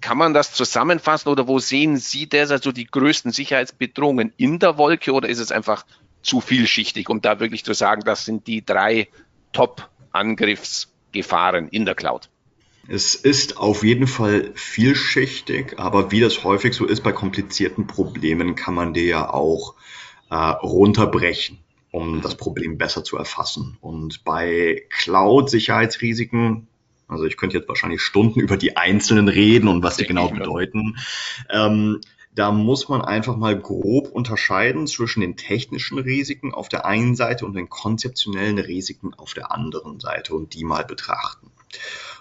kann 0.00 0.16
man 0.16 0.32
das 0.32 0.52
zusammenfassen 0.52 1.28
oder 1.28 1.48
wo 1.48 1.58
sehen 1.58 1.96
Sie 1.96 2.28
derzeit 2.28 2.62
so 2.62 2.70
die 2.70 2.86
größten 2.86 3.32
Sicherheitsbedrohungen 3.32 4.32
in 4.36 4.60
der 4.60 4.78
Wolke 4.78 5.10
oder 5.12 5.28
ist 5.28 5.40
es 5.40 5.50
einfach 5.50 5.84
zu 6.22 6.40
vielschichtig, 6.40 7.08
um 7.08 7.20
da 7.20 7.40
wirklich 7.40 7.64
zu 7.64 7.74
sagen, 7.74 8.02
das 8.04 8.24
sind 8.24 8.46
die 8.46 8.64
drei 8.64 9.08
Top-Angriffsgefahren 9.52 11.66
in 11.68 11.84
der 11.84 11.96
Cloud? 11.96 12.28
Es 12.86 13.14
ist 13.14 13.58
auf 13.58 13.82
jeden 13.82 14.06
Fall 14.06 14.52
vielschichtig, 14.54 15.78
aber 15.78 16.10
wie 16.10 16.20
das 16.20 16.44
häufig 16.44 16.74
so 16.74 16.86
ist 16.86 17.02
bei 17.02 17.12
komplizierten 17.12 17.86
Problemen, 17.86 18.54
kann 18.54 18.74
man 18.74 18.94
die 18.94 19.06
ja 19.06 19.28
auch 19.28 19.74
äh, 20.30 20.34
runterbrechen, 20.34 21.58
um 21.90 22.20
das 22.20 22.36
Problem 22.36 22.78
besser 22.78 23.04
zu 23.04 23.16
erfassen. 23.16 23.78
Und 23.80 24.24
bei 24.24 24.84
Cloud-Sicherheitsrisiken, 24.90 26.68
also 27.08 27.24
ich 27.24 27.36
könnte 27.36 27.56
jetzt 27.56 27.68
wahrscheinlich 27.68 28.02
Stunden 28.02 28.40
über 28.40 28.56
die 28.56 28.76
einzelnen 28.76 29.28
reden 29.28 29.68
und 29.68 29.82
was 29.82 29.96
die 29.96 30.04
genau 30.06 30.28
bedeuten. 30.28 30.96
Ähm, 31.50 32.00
da 32.34 32.52
muss 32.52 32.88
man 32.88 33.02
einfach 33.02 33.36
mal 33.36 33.58
grob 33.58 34.12
unterscheiden 34.12 34.86
zwischen 34.86 35.22
den 35.22 35.36
technischen 35.36 35.98
Risiken 35.98 36.54
auf 36.54 36.68
der 36.68 36.86
einen 36.86 37.16
Seite 37.16 37.44
und 37.44 37.54
den 37.54 37.68
konzeptionellen 37.68 38.58
Risiken 38.58 39.12
auf 39.14 39.34
der 39.34 39.50
anderen 39.50 39.98
Seite 39.98 40.34
und 40.34 40.54
die 40.54 40.62
mal 40.62 40.84
betrachten. 40.84 41.50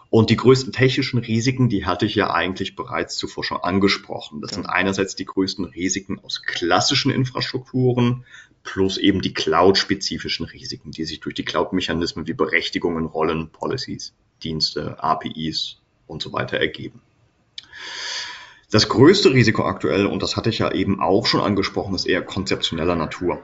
Und 0.10 0.30
die 0.30 0.38
größten 0.38 0.72
technischen 0.72 1.20
Risiken, 1.20 1.68
die 1.68 1.86
hatte 1.86 2.06
ich 2.06 2.16
ja 2.16 2.32
eigentlich 2.32 2.76
bereits 2.76 3.18
zuvor 3.18 3.44
schon 3.44 3.58
angesprochen. 3.58 4.42
Das 4.42 4.52
sind 4.52 4.66
einerseits 4.66 5.16
die 5.16 5.26
größten 5.26 5.66
Risiken 5.66 6.20
aus 6.24 6.44
klassischen 6.44 7.12
Infrastrukturen 7.12 8.24
plus 8.64 8.98
eben 8.98 9.22
die 9.22 9.34
Cloud-spezifischen 9.34 10.46
Risiken, 10.46 10.92
die 10.92 11.06
sich 11.06 11.20
durch 11.20 11.36
die 11.36 11.46
Cloud-Mechanismen 11.46 12.28
wie 12.28 12.34
Berechtigungen, 12.34 13.06
Rollen, 13.06 13.50
Policies, 13.50 14.14
Dienste, 14.44 15.02
APIs 15.02 15.78
und 16.06 16.22
so 16.22 16.34
weiter 16.34 16.58
ergeben. 16.58 17.02
Das 18.70 18.90
größte 18.90 19.34
Risiko 19.34 19.64
aktuell, 19.64 20.06
und 20.06 20.22
das 20.22 20.36
hatte 20.36 20.50
ich 20.50 20.60
ja 20.60 20.72
eben 20.72 21.02
auch 21.02 21.26
schon 21.26 21.40
angesprochen, 21.40 21.96
ist 21.96 22.06
eher 22.06 22.22
konzeptioneller 22.22 22.96
Natur. 22.96 23.42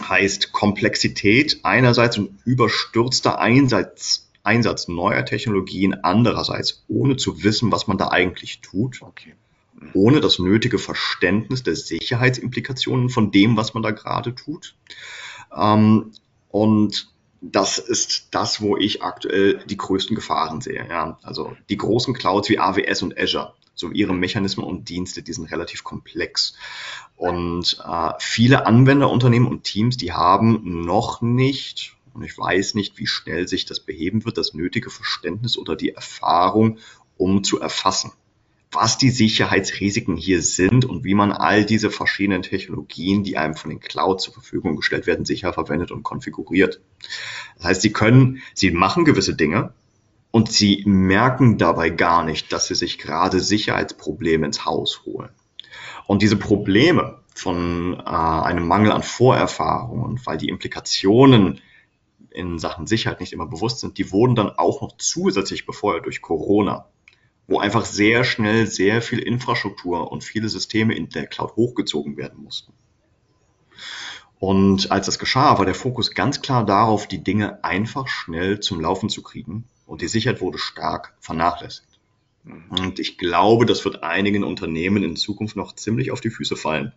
Heißt 0.00 0.52
Komplexität 0.52 1.60
einerseits 1.64 2.16
und 2.16 2.38
überstürzter 2.46 3.38
Einsatz 3.38 4.31
Einsatz 4.42 4.88
neuer 4.88 5.24
Technologien 5.24 5.94
andererseits, 6.02 6.84
ohne 6.88 7.16
zu 7.16 7.42
wissen, 7.44 7.70
was 7.70 7.86
man 7.86 7.98
da 7.98 8.08
eigentlich 8.08 8.60
tut, 8.60 9.00
okay. 9.02 9.34
ohne 9.94 10.20
das 10.20 10.38
nötige 10.38 10.78
Verständnis 10.78 11.62
der 11.62 11.76
Sicherheitsimplikationen 11.76 13.08
von 13.08 13.30
dem, 13.30 13.56
was 13.56 13.74
man 13.74 13.82
da 13.82 13.90
gerade 13.92 14.34
tut. 14.34 14.74
Ähm, 15.56 16.12
und 16.50 17.12
das 17.40 17.78
ist 17.78 18.28
das, 18.30 18.60
wo 18.60 18.76
ich 18.76 19.02
aktuell 19.02 19.62
die 19.66 19.76
größten 19.76 20.14
Gefahren 20.14 20.60
sehe. 20.60 20.86
Ja. 20.88 21.18
Also 21.22 21.56
die 21.68 21.76
großen 21.76 22.14
Clouds 22.14 22.48
wie 22.48 22.58
AWS 22.58 23.02
und 23.02 23.18
Azure, 23.18 23.54
so 23.74 23.90
ihre 23.90 24.14
Mechanismen 24.14 24.64
und 24.64 24.88
Dienste, 24.88 25.22
die 25.22 25.32
sind 25.32 25.50
relativ 25.50 25.82
komplex. 25.82 26.54
Und 27.16 27.82
äh, 27.84 28.10
viele 28.18 28.66
Anwenderunternehmen 28.66 29.48
und 29.48 29.64
Teams, 29.64 29.96
die 29.96 30.12
haben 30.12 30.84
noch 30.84 31.20
nicht 31.20 31.96
und 32.14 32.22
ich 32.22 32.36
weiß 32.36 32.74
nicht, 32.74 32.98
wie 32.98 33.06
schnell 33.06 33.48
sich 33.48 33.64
das 33.64 33.80
beheben 33.80 34.24
wird, 34.24 34.38
das 34.38 34.54
nötige 34.54 34.90
Verständnis 34.90 35.56
oder 35.56 35.76
die 35.76 35.90
Erfahrung, 35.90 36.78
um 37.16 37.44
zu 37.44 37.60
erfassen, 37.60 38.12
was 38.70 38.96
die 38.96 39.10
Sicherheitsrisiken 39.10 40.16
hier 40.16 40.40
sind 40.42 40.84
und 40.84 41.04
wie 41.04 41.14
man 41.14 41.30
all 41.30 41.64
diese 41.64 41.90
verschiedenen 41.90 42.42
Technologien, 42.42 43.22
die 43.22 43.36
einem 43.36 43.54
von 43.54 43.70
den 43.70 43.80
Clouds 43.80 44.24
zur 44.24 44.32
Verfügung 44.32 44.76
gestellt 44.76 45.06
werden, 45.06 45.26
sicher 45.26 45.52
verwendet 45.52 45.90
und 45.90 46.02
konfiguriert. 46.02 46.80
Das 47.56 47.64
heißt, 47.66 47.82
sie 47.82 47.92
können, 47.92 48.42
sie 48.54 48.70
machen 48.70 49.04
gewisse 49.04 49.34
Dinge 49.34 49.74
und 50.30 50.50
sie 50.50 50.82
merken 50.86 51.58
dabei 51.58 51.90
gar 51.90 52.24
nicht, 52.24 52.52
dass 52.52 52.66
sie 52.66 52.74
sich 52.74 52.98
gerade 52.98 53.40
Sicherheitsprobleme 53.40 54.46
ins 54.46 54.64
Haus 54.64 55.02
holen. 55.04 55.30
Und 56.06 56.22
diese 56.22 56.36
Probleme 56.36 57.20
von 57.34 57.94
äh, 57.94 58.02
einem 58.02 58.66
Mangel 58.66 58.92
an 58.92 59.02
Vorerfahrungen, 59.02 60.20
weil 60.24 60.38
die 60.38 60.48
Implikationen 60.48 61.60
in 62.32 62.58
Sachen 62.58 62.86
Sicherheit 62.86 63.20
nicht 63.20 63.32
immer 63.32 63.46
bewusst 63.46 63.80
sind, 63.80 63.98
die 63.98 64.10
wurden 64.12 64.34
dann 64.34 64.50
auch 64.50 64.80
noch 64.82 64.96
zusätzlich 64.96 65.66
befeuert 65.66 66.06
durch 66.06 66.22
Corona, 66.22 66.86
wo 67.46 67.58
einfach 67.60 67.84
sehr 67.84 68.24
schnell 68.24 68.66
sehr 68.66 69.02
viel 69.02 69.18
Infrastruktur 69.18 70.10
und 70.10 70.24
viele 70.24 70.48
Systeme 70.48 70.94
in 70.94 71.08
der 71.08 71.26
Cloud 71.26 71.56
hochgezogen 71.56 72.16
werden 72.16 72.42
mussten. 72.42 72.72
Und 74.38 74.90
als 74.90 75.06
das 75.06 75.20
geschah, 75.20 75.58
war 75.58 75.66
der 75.66 75.74
Fokus 75.74 76.14
ganz 76.14 76.42
klar 76.42 76.66
darauf, 76.66 77.06
die 77.06 77.22
Dinge 77.22 77.62
einfach 77.62 78.08
schnell 78.08 78.58
zum 78.58 78.80
Laufen 78.80 79.08
zu 79.08 79.22
kriegen 79.22 79.68
und 79.86 80.02
die 80.02 80.08
Sicherheit 80.08 80.40
wurde 80.40 80.58
stark 80.58 81.14
vernachlässigt. 81.20 81.91
Und 82.44 82.98
ich 82.98 83.18
glaube, 83.18 83.66
das 83.66 83.84
wird 83.84 84.02
einigen 84.02 84.42
Unternehmen 84.42 85.04
in 85.04 85.14
Zukunft 85.14 85.54
noch 85.54 85.74
ziemlich 85.76 86.10
auf 86.10 86.20
die 86.20 86.30
Füße 86.30 86.56
fallen. 86.56 86.92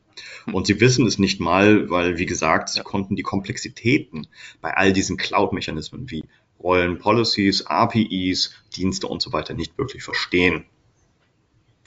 Und 0.51 0.65
sie 0.65 0.79
wissen 0.79 1.05
es 1.05 1.19
nicht 1.19 1.39
mal, 1.39 1.89
weil, 1.89 2.17
wie 2.17 2.25
gesagt, 2.25 2.69
sie 2.69 2.81
konnten 2.81 3.15
die 3.15 3.21
Komplexitäten 3.21 4.27
bei 4.61 4.75
all 4.75 4.91
diesen 4.91 5.17
Cloud-Mechanismen 5.17 6.09
wie 6.09 6.23
Rollen, 6.59 6.97
Policies, 6.97 7.67
APIs, 7.67 8.55
Dienste 8.75 9.07
und 9.07 9.21
so 9.21 9.33
weiter 9.33 9.53
nicht 9.53 9.77
wirklich 9.77 10.03
verstehen. 10.03 10.65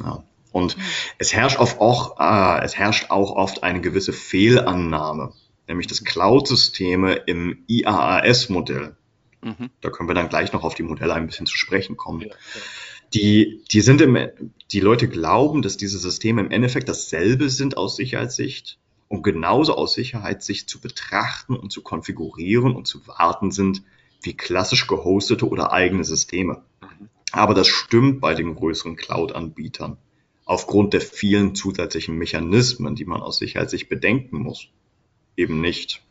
Ja. 0.01 0.23
Und 0.53 0.77
es 1.19 1.35
herrscht, 1.35 1.59
auch, 1.59 2.21
äh, 2.21 2.65
es 2.65 2.77
herrscht 2.77 3.11
auch 3.11 3.33
oft 3.33 3.65
eine 3.65 3.81
gewisse 3.81 4.13
Fehlannahme, 4.13 5.33
nämlich 5.67 5.89
dass 5.89 6.05
Cloud-Systeme 6.05 7.15
im 7.27 7.65
IaaS-Modell, 7.67 8.97
mhm. 9.43 9.71
da 9.81 9.91
können 9.91 10.09
wir 10.09 10.15
dann 10.15 10.29
gleich 10.29 10.53
noch 10.53 10.63
auf 10.63 10.75
die 10.75 10.85
Modelle 10.85 11.15
ein 11.15 11.27
bisschen 11.27 11.47
zu 11.47 11.57
sprechen 11.57 11.97
kommen, 11.97 12.21
ja, 12.21 12.29
ja 12.29 12.63
die, 13.15 13.63
die 13.71 13.81
sind 13.81 14.01
im, 14.01 14.19
die 14.71 14.81
Leute 14.81 15.09
glauben, 15.09 15.63
dass 15.63 15.77
diese 15.77 15.99
Systeme 15.99 16.41
im 16.41 16.51
Endeffekt 16.51 16.89
dasselbe 16.89 17.49
sind 17.49 17.77
aus 17.77 17.97
Sicherheitssicht 17.97 18.79
und 19.09 19.23
genauso 19.23 19.75
aus 19.75 19.95
Sicherheitssicht 19.95 20.69
zu 20.69 20.81
betrachten 20.81 21.57
und 21.57 21.73
zu 21.73 21.83
konfigurieren 21.83 22.75
und 22.75 22.87
zu 22.87 23.07
warten 23.07 23.51
sind 23.51 23.83
wie 24.23 24.37
klassisch 24.37 24.87
gehostete 24.87 25.49
oder 25.49 25.73
eigene 25.73 26.05
Systeme. 26.05 26.63
Aber 27.33 27.55
das 27.55 27.69
stimmt 27.69 28.21
bei 28.21 28.35
den 28.35 28.55
größeren 28.55 28.97
Cloud-Anbietern 28.97 29.97
aufgrund 30.49 30.95
der 30.95 31.03
vielen 31.03 31.55
zusätzlichen 31.55 32.17
Mechanismen, 32.17 32.95
die 32.95 33.05
man 33.05 33.21
aus 33.21 33.37
Sicherheitssicht 33.37 33.91
bedenken 33.91 34.39
muss, 34.39 34.69
eben 35.37 35.61
nicht. 35.61 36.03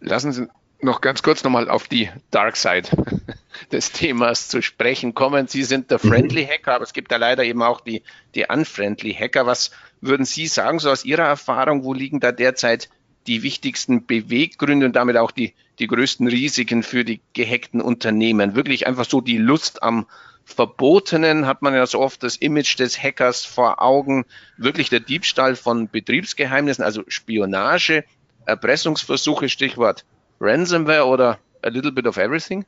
Lassen 0.00 0.30
Sie 0.32 0.46
noch 0.80 1.00
ganz 1.00 1.22
kurz 1.22 1.42
nochmal 1.42 1.68
auf 1.68 1.88
die 1.88 2.10
Dark 2.30 2.56
Side 2.56 2.88
des 3.72 3.92
Themas 3.92 4.48
zu 4.48 4.62
sprechen 4.62 5.14
kommen. 5.14 5.48
Sie 5.48 5.64
sind 5.64 5.90
der 5.90 5.98
mhm. 6.02 6.08
Friendly 6.08 6.46
Hacker, 6.46 6.74
aber 6.74 6.84
es 6.84 6.92
gibt 6.92 7.12
da 7.12 7.16
leider 7.16 7.44
eben 7.44 7.62
auch 7.62 7.80
die, 7.80 8.02
die 8.34 8.44
Unfriendly 8.48 9.14
Hacker. 9.14 9.46
Was 9.46 9.70
würden 10.00 10.26
Sie 10.26 10.46
sagen, 10.46 10.78
so 10.78 10.90
aus 10.90 11.04
Ihrer 11.04 11.24
Erfahrung, 11.24 11.84
wo 11.84 11.92
liegen 11.92 12.20
da 12.20 12.32
derzeit 12.32 12.88
die 13.26 13.42
wichtigsten 13.42 14.06
Beweggründe 14.06 14.86
und 14.86 14.94
damit 14.94 15.16
auch 15.16 15.30
die, 15.30 15.54
die 15.78 15.88
größten 15.88 16.28
Risiken 16.28 16.82
für 16.82 17.04
die 17.04 17.20
gehackten 17.32 17.80
Unternehmen? 17.80 18.54
Wirklich 18.54 18.86
einfach 18.86 19.06
so 19.06 19.20
die 19.20 19.38
Lust 19.38 19.82
am 19.82 20.06
Verbotenen 20.44 21.46
hat 21.46 21.60
man 21.62 21.74
ja 21.74 21.86
so 21.86 21.98
oft 21.98 22.22
das 22.22 22.36
Image 22.36 22.78
des 22.78 23.02
Hackers 23.02 23.44
vor 23.44 23.82
Augen, 23.82 24.24
wirklich 24.56 24.90
der 24.90 25.00
Diebstahl 25.00 25.56
von 25.56 25.88
Betriebsgeheimnissen, 25.88 26.84
also 26.84 27.02
Spionage, 27.08 28.04
Erpressungsversuche, 28.44 29.48
Stichwort 29.48 30.04
Ransomware 30.40 31.06
oder 31.06 31.38
a 31.62 31.68
little 31.68 31.92
bit 31.92 32.06
of 32.06 32.16
everything? 32.16 32.64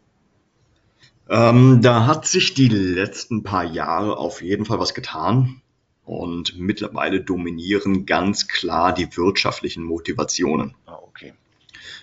Ähm, 1.29 1.81
da 1.83 2.07
hat 2.07 2.27
sich 2.27 2.55
die 2.55 2.69
letzten 2.69 3.43
paar 3.43 3.65
Jahre 3.65 4.17
auf 4.17 4.43
jeden 4.43 4.65
Fall 4.65 4.79
was 4.79 4.95
getan. 4.95 5.61
Und 6.05 6.59
mittlerweile 6.59 7.21
dominieren 7.21 8.07
ganz 8.07 8.49
klar 8.49 8.95
die 8.95 9.15
wirtschaftlichen 9.15 9.83
Motivationen. 9.83 10.75
Ah, 10.87 10.99
okay. 11.03 11.35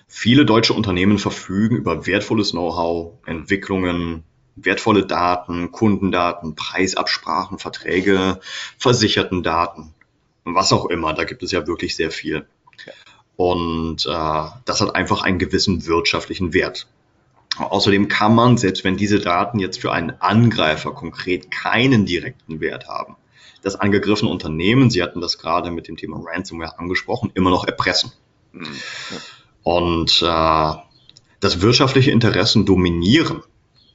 Viele 0.08 0.46
deutsche 0.46 0.74
Unternehmen 0.74 1.18
verfügen 1.18 1.76
über 1.76 2.06
wertvolles 2.06 2.52
Know-how, 2.52 3.14
Entwicklungen, 3.26 4.24
wertvolle 4.56 5.08
Daten, 5.08 5.72
Kundendaten, 5.72 6.54
Preisabsprachen, 6.56 7.58
Verträge, 7.58 8.40
versicherten 8.78 9.42
Daten, 9.42 9.96
was 10.44 10.72
auch 10.72 10.86
immer. 10.86 11.14
Da 11.14 11.24
gibt 11.24 11.42
es 11.42 11.52
ja 11.52 11.66
wirklich 11.66 11.96
sehr 11.96 12.12
viel. 12.12 12.46
Und 13.38 14.06
äh, 14.06 14.44
das 14.66 14.82
hat 14.82 14.96
einfach 14.96 15.22
einen 15.24 15.40
gewissen 15.40 15.86
wirtschaftlichen 15.86 16.54
Wert. 16.54 16.88
Außerdem 17.58 18.08
kann 18.08 18.36
man, 18.36 18.58
selbst 18.58 18.84
wenn 18.84 18.98
diese 18.98 19.20
Daten 19.20 19.60
jetzt 19.60 19.80
für 19.80 19.92
einen 19.92 20.12
Angreifer 20.20 20.92
konkret 20.92 21.52
keinen 21.52 22.06
direkten 22.06 22.60
Wert 22.60 22.88
haben, 22.88 23.16
das 23.62 23.76
angegriffene 23.76 24.30
Unternehmen, 24.30 24.90
Sie 24.90 25.02
hatten 25.02 25.22
das 25.22 25.38
gerade 25.38 25.72
mit 25.72 25.88
dem 25.88 25.98
Thema 25.98 26.22
Ransomware 26.24 26.78
angesprochen, 26.78 27.32
immer 27.34 27.50
noch 27.50 27.66
erpressen. 27.66 28.12
Mhm. 28.52 28.68
Und 29.64 30.22
äh, 30.22 30.74
das 31.40 31.62
wirtschaftliche 31.62 32.12
Interessen 32.12 32.66
dominieren 32.66 33.42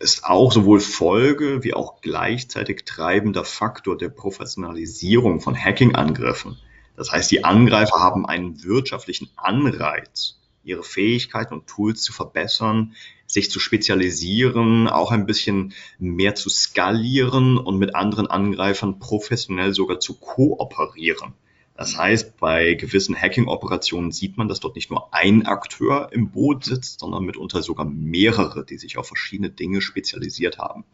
ist 0.00 0.24
auch 0.24 0.50
sowohl 0.50 0.80
Folge 0.80 1.62
wie 1.62 1.74
auch 1.74 2.00
gleichzeitig 2.00 2.84
treibender 2.84 3.44
Faktor 3.44 3.96
der 3.96 4.08
Professionalisierung 4.08 5.40
von 5.40 5.54
Hacking-Angriffen 5.54 6.58
das 7.00 7.12
heißt, 7.12 7.30
die 7.30 7.44
Angreifer 7.44 7.98
haben 7.98 8.26
einen 8.26 8.62
wirtschaftlichen 8.62 9.30
Anreiz, 9.34 10.38
ihre 10.62 10.82
Fähigkeiten 10.82 11.54
und 11.54 11.66
Tools 11.66 12.02
zu 12.02 12.12
verbessern, 12.12 12.94
sich 13.26 13.50
zu 13.50 13.58
spezialisieren, 13.58 14.86
auch 14.86 15.10
ein 15.10 15.24
bisschen 15.24 15.72
mehr 15.98 16.34
zu 16.34 16.50
skalieren 16.50 17.56
und 17.56 17.78
mit 17.78 17.94
anderen 17.94 18.26
Angreifern 18.26 18.98
professionell 18.98 19.72
sogar 19.72 19.98
zu 19.98 20.20
kooperieren. 20.20 21.32
Das 21.74 21.96
heißt, 21.96 22.36
bei 22.36 22.74
gewissen 22.74 23.16
Hacking-Operationen 23.16 24.12
sieht 24.12 24.36
man, 24.36 24.48
dass 24.48 24.60
dort 24.60 24.76
nicht 24.76 24.90
nur 24.90 25.14
ein 25.14 25.46
Akteur 25.46 26.10
im 26.12 26.30
Boot 26.30 26.66
sitzt, 26.66 27.00
sondern 27.00 27.24
mitunter 27.24 27.62
sogar 27.62 27.86
mehrere, 27.86 28.66
die 28.66 28.76
sich 28.76 28.98
auf 28.98 29.06
verschiedene 29.06 29.48
Dinge 29.48 29.80
spezialisiert 29.80 30.58
haben. 30.58 30.84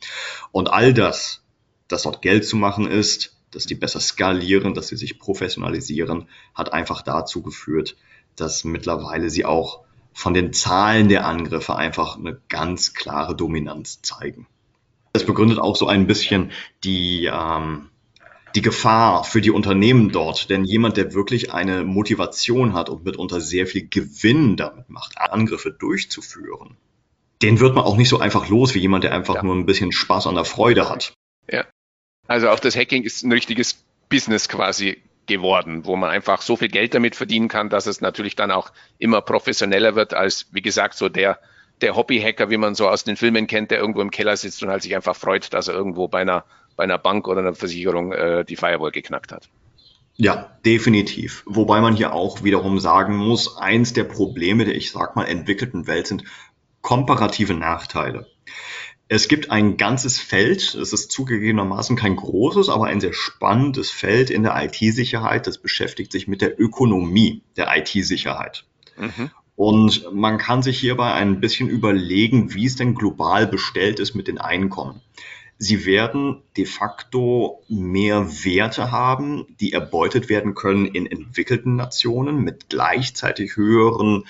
Und 0.52 0.70
all 0.70 0.94
das, 0.94 1.42
dass 1.88 2.04
dort 2.04 2.22
Geld 2.22 2.44
zu 2.44 2.54
machen 2.54 2.86
ist, 2.86 3.35
dass 3.56 3.64
die 3.64 3.74
besser 3.74 4.00
skalieren, 4.00 4.74
dass 4.74 4.88
sie 4.88 4.96
sich 4.96 5.18
professionalisieren, 5.18 6.28
hat 6.54 6.72
einfach 6.74 7.00
dazu 7.00 7.42
geführt, 7.42 7.96
dass 8.36 8.64
mittlerweile 8.64 9.30
sie 9.30 9.46
auch 9.46 9.80
von 10.12 10.34
den 10.34 10.52
Zahlen 10.52 11.08
der 11.08 11.26
Angriffe 11.26 11.74
einfach 11.74 12.18
eine 12.18 12.38
ganz 12.48 12.92
klare 12.92 13.34
Dominanz 13.34 14.02
zeigen. 14.02 14.46
Das 15.14 15.24
begründet 15.24 15.58
auch 15.58 15.74
so 15.74 15.88
ein 15.88 16.06
bisschen 16.06 16.50
die, 16.84 17.30
ähm, 17.32 17.88
die 18.54 18.60
Gefahr 18.60 19.24
für 19.24 19.40
die 19.40 19.50
Unternehmen 19.50 20.12
dort. 20.12 20.50
Denn 20.50 20.64
jemand, 20.64 20.98
der 20.98 21.14
wirklich 21.14 21.54
eine 21.54 21.84
Motivation 21.84 22.74
hat 22.74 22.90
und 22.90 23.04
mitunter 23.04 23.40
sehr 23.40 23.66
viel 23.66 23.88
Gewinn 23.88 24.56
damit 24.56 24.90
macht, 24.90 25.18
Angriffe 25.18 25.70
durchzuführen, 25.70 26.76
den 27.40 27.60
wird 27.60 27.74
man 27.74 27.84
auch 27.84 27.96
nicht 27.96 28.10
so 28.10 28.18
einfach 28.18 28.48
los 28.48 28.74
wie 28.74 28.80
jemand, 28.80 29.04
der 29.04 29.14
einfach 29.14 29.36
ja. 29.36 29.42
nur 29.42 29.54
ein 29.54 29.66
bisschen 29.66 29.92
Spaß 29.92 30.26
an 30.26 30.34
der 30.34 30.44
Freude 30.44 30.90
hat. 30.90 31.14
Also 32.28 32.50
auch 32.50 32.60
das 32.60 32.76
Hacking 32.76 33.02
ist 33.02 33.22
ein 33.22 33.32
richtiges 33.32 33.84
Business 34.08 34.48
quasi 34.48 35.02
geworden, 35.26 35.84
wo 35.84 35.96
man 35.96 36.10
einfach 36.10 36.42
so 36.42 36.56
viel 36.56 36.68
Geld 36.68 36.94
damit 36.94 37.16
verdienen 37.16 37.48
kann, 37.48 37.68
dass 37.68 37.86
es 37.86 38.00
natürlich 38.00 38.36
dann 38.36 38.50
auch 38.50 38.72
immer 38.98 39.20
professioneller 39.20 39.96
wird 39.96 40.14
als, 40.14 40.46
wie 40.52 40.62
gesagt, 40.62 40.94
so 40.94 41.08
der, 41.08 41.40
der 41.80 41.96
Hobby-Hacker, 41.96 42.48
wie 42.48 42.56
man 42.56 42.74
so 42.74 42.88
aus 42.88 43.04
den 43.04 43.16
Filmen 43.16 43.46
kennt, 43.46 43.70
der 43.70 43.78
irgendwo 43.78 44.00
im 44.00 44.10
Keller 44.10 44.36
sitzt 44.36 44.62
und 44.62 44.70
halt 44.70 44.82
sich 44.82 44.94
einfach 44.94 45.16
freut, 45.16 45.52
dass 45.52 45.68
er 45.68 45.74
irgendwo 45.74 46.08
bei 46.08 46.20
einer 46.20 46.44
bei 46.76 46.84
einer 46.84 46.98
Bank 46.98 47.26
oder 47.26 47.40
einer 47.40 47.54
Versicherung 47.54 48.12
äh, 48.12 48.44
die 48.44 48.56
Firewall 48.56 48.92
geknackt 48.92 49.32
hat. 49.32 49.48
Ja, 50.16 50.56
definitiv. 50.64 51.42
Wobei 51.46 51.80
man 51.80 51.96
hier 51.96 52.14
auch 52.14 52.42
wiederum 52.42 52.78
sagen 52.78 53.16
muss, 53.16 53.58
eins 53.58 53.92
der 53.92 54.04
Probleme 54.04 54.64
der, 54.64 54.74
ich 54.74 54.90
sag 54.90 55.16
mal, 55.16 55.24
entwickelten 55.24 55.86
Welt 55.86 56.06
sind 56.06 56.24
komparative 56.80 57.54
Nachteile. 57.54 58.26
Es 59.08 59.28
gibt 59.28 59.52
ein 59.52 59.76
ganzes 59.76 60.18
Feld, 60.18 60.74
es 60.74 60.92
ist 60.92 61.12
zugegebenermaßen 61.12 61.96
kein 61.96 62.16
großes, 62.16 62.68
aber 62.68 62.86
ein 62.86 63.00
sehr 63.00 63.12
spannendes 63.12 63.90
Feld 63.90 64.30
in 64.30 64.42
der 64.42 64.60
IT-Sicherheit, 64.64 65.46
das 65.46 65.58
beschäftigt 65.58 66.10
sich 66.10 66.26
mit 66.26 66.40
der 66.40 66.60
Ökonomie 66.60 67.42
der 67.56 67.68
IT-Sicherheit. 67.76 68.64
Mhm. 68.96 69.30
Und 69.54 70.12
man 70.12 70.38
kann 70.38 70.62
sich 70.62 70.78
hierbei 70.78 71.12
ein 71.12 71.40
bisschen 71.40 71.68
überlegen, 71.68 72.52
wie 72.52 72.66
es 72.66 72.76
denn 72.76 72.94
global 72.94 73.46
bestellt 73.46 74.00
ist 74.00 74.14
mit 74.14 74.28
den 74.28 74.38
Einkommen. 74.38 75.00
Sie 75.58 75.86
werden 75.86 76.42
de 76.56 76.66
facto 76.66 77.62
mehr 77.68 78.26
Werte 78.44 78.90
haben, 78.90 79.46
die 79.60 79.72
erbeutet 79.72 80.28
werden 80.28 80.54
können 80.54 80.84
in 80.84 81.06
entwickelten 81.06 81.76
Nationen 81.76 82.42
mit 82.42 82.68
gleichzeitig 82.68 83.56
höheren 83.56 84.24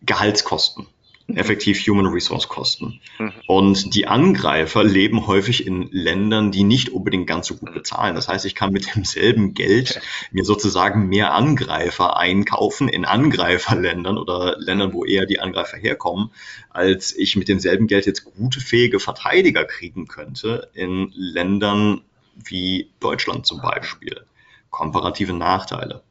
Gehaltskosten. 0.00 0.86
Effektiv 1.26 1.78
Human 1.86 2.06
Resource 2.06 2.48
Kosten. 2.48 3.00
Mhm. 3.18 3.32
Und 3.46 3.94
die 3.94 4.06
Angreifer 4.06 4.84
leben 4.84 5.26
häufig 5.26 5.66
in 5.66 5.88
Ländern, 5.90 6.52
die 6.52 6.64
nicht 6.64 6.90
unbedingt 6.90 7.26
ganz 7.26 7.46
so 7.46 7.56
gut 7.56 7.70
mhm. 7.70 7.74
bezahlen. 7.74 8.14
Das 8.14 8.28
heißt, 8.28 8.44
ich 8.44 8.54
kann 8.54 8.72
mit 8.72 8.94
demselben 8.94 9.54
Geld 9.54 10.00
mir 10.32 10.44
sozusagen 10.44 11.08
mehr 11.08 11.32
Angreifer 11.32 12.18
einkaufen 12.18 12.88
in 12.88 13.06
Angreiferländern 13.06 14.18
oder 14.18 14.56
Ländern, 14.58 14.92
wo 14.92 15.04
eher 15.04 15.24
die 15.24 15.40
Angreifer 15.40 15.78
herkommen, 15.78 16.30
als 16.68 17.16
ich 17.16 17.36
mit 17.36 17.48
demselben 17.48 17.86
Geld 17.86 18.04
jetzt 18.04 18.24
gute, 18.24 18.60
fähige 18.60 19.00
Verteidiger 19.00 19.64
kriegen 19.64 20.06
könnte 20.06 20.68
in 20.74 21.10
Ländern 21.14 22.02
wie 22.36 22.90
Deutschland 23.00 23.46
zum 23.46 23.62
Beispiel. 23.62 24.26
Komparative 24.68 25.32
Nachteile. 25.32 26.02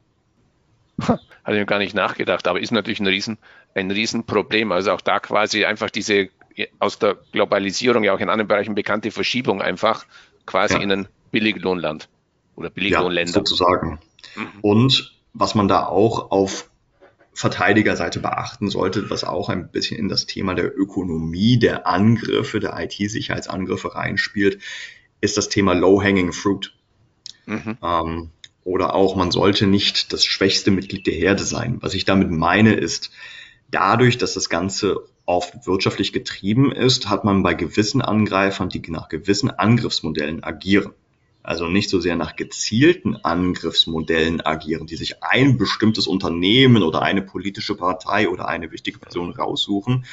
Hatte 1.44 1.60
ich 1.60 1.68
gar 1.68 1.80
nicht 1.80 1.94
nachgedacht, 1.94 2.48
aber 2.48 2.62
ist 2.62 2.72
natürlich 2.72 3.00
ein 3.00 3.08
Riesen, 3.08 3.38
ein 3.76 3.92
Riesenproblem. 3.92 4.72
Also 4.72 4.92
auch 4.92 5.02
da 5.02 5.20
quasi 5.20 5.66
einfach 5.66 5.90
diese 5.90 6.30
aus 6.80 7.00
der 7.00 7.18
Globalisierung 7.32 8.04
ja 8.04 8.14
auch 8.14 8.20
in 8.20 8.30
anderen 8.30 8.48
Bereichen 8.48 8.76
bekannte 8.76 9.12
Verschiebung 9.12 9.62
einfach 9.62 10.06
quasi 10.46 10.76
ja. 10.76 10.82
in 10.82 10.92
ein 10.92 11.08
Billiglohnland 11.32 12.10
oder 12.56 12.70
Billiglohnländer. 12.70 13.32
Ja, 13.32 13.34
sozusagen. 13.34 14.00
Mhm. 14.36 14.48
Und 14.62 15.14
was 15.34 15.56
man 15.56 15.68
da 15.68 15.86
auch 15.86 16.32
auf 16.32 16.70
Verteidigerseite 17.34 18.20
beachten 18.20 18.70
sollte, 18.70 19.10
was 19.10 19.24
auch 19.24 19.50
ein 19.50 19.70
bisschen 19.70 19.98
in 19.98 20.08
das 20.08 20.28
Thema 20.28 20.54
der 20.54 20.78
Ökonomie, 20.78 21.58
der 21.58 21.88
Angriffe, 21.88 22.60
der 22.60 22.80
IT-Sicherheitsangriffe 22.80 23.96
reinspielt, 23.96 24.60
ist 25.22 25.38
das 25.38 25.50
Thema 25.50 25.74
Low-Hanging 25.74 26.32
Fruit. 26.32 26.76
Mhm. 27.48 27.78
Ähm, 27.82 28.30
oder 28.64 28.94
auch, 28.94 29.16
man 29.16 29.32
sollte 29.32 29.66
nicht 29.66 30.14
das 30.14 30.24
schwächste 30.26 30.70
Mitglied 30.70 31.08
der 31.08 31.16
Herde 31.16 31.44
sein. 31.44 31.78
Was 31.82 31.96
ich 31.96 32.06
damit 32.06 32.30
meine 32.30 32.76
ist, 32.76 33.12
dadurch, 33.74 34.18
dass 34.18 34.34
das 34.34 34.50
Ganze 34.50 34.98
oft 35.26 35.66
wirtschaftlich 35.66 36.14
getrieben 36.14 36.72
ist, 36.72 37.10
hat 37.10 37.24
man 37.24 37.44
bei 37.44 37.54
gewissen 37.54 38.02
Angreifern, 38.02 38.70
die 38.70 38.82
nach 38.90 39.10
gewissen 39.10 39.50
Angriffsmodellen 39.50 40.44
agieren, 40.44 40.94
also 41.42 41.68
nicht 41.68 41.90
so 41.90 42.00
sehr 42.00 42.16
nach 42.16 42.36
gezielten 42.36 43.16
Angriffsmodellen 43.18 44.42
agieren, 44.42 44.88
die 44.88 44.96
sich 44.96 45.24
ein 45.24 45.58
bestimmtes 45.58 46.08
Unternehmen 46.08 46.84
oder 46.84 47.02
eine 47.02 47.22
politische 47.22 47.76
Partei 47.76 48.30
oder 48.30 48.48
eine 48.48 48.72
wichtige 48.72 49.00
Person 49.00 49.32
raussuchen, 49.32 50.06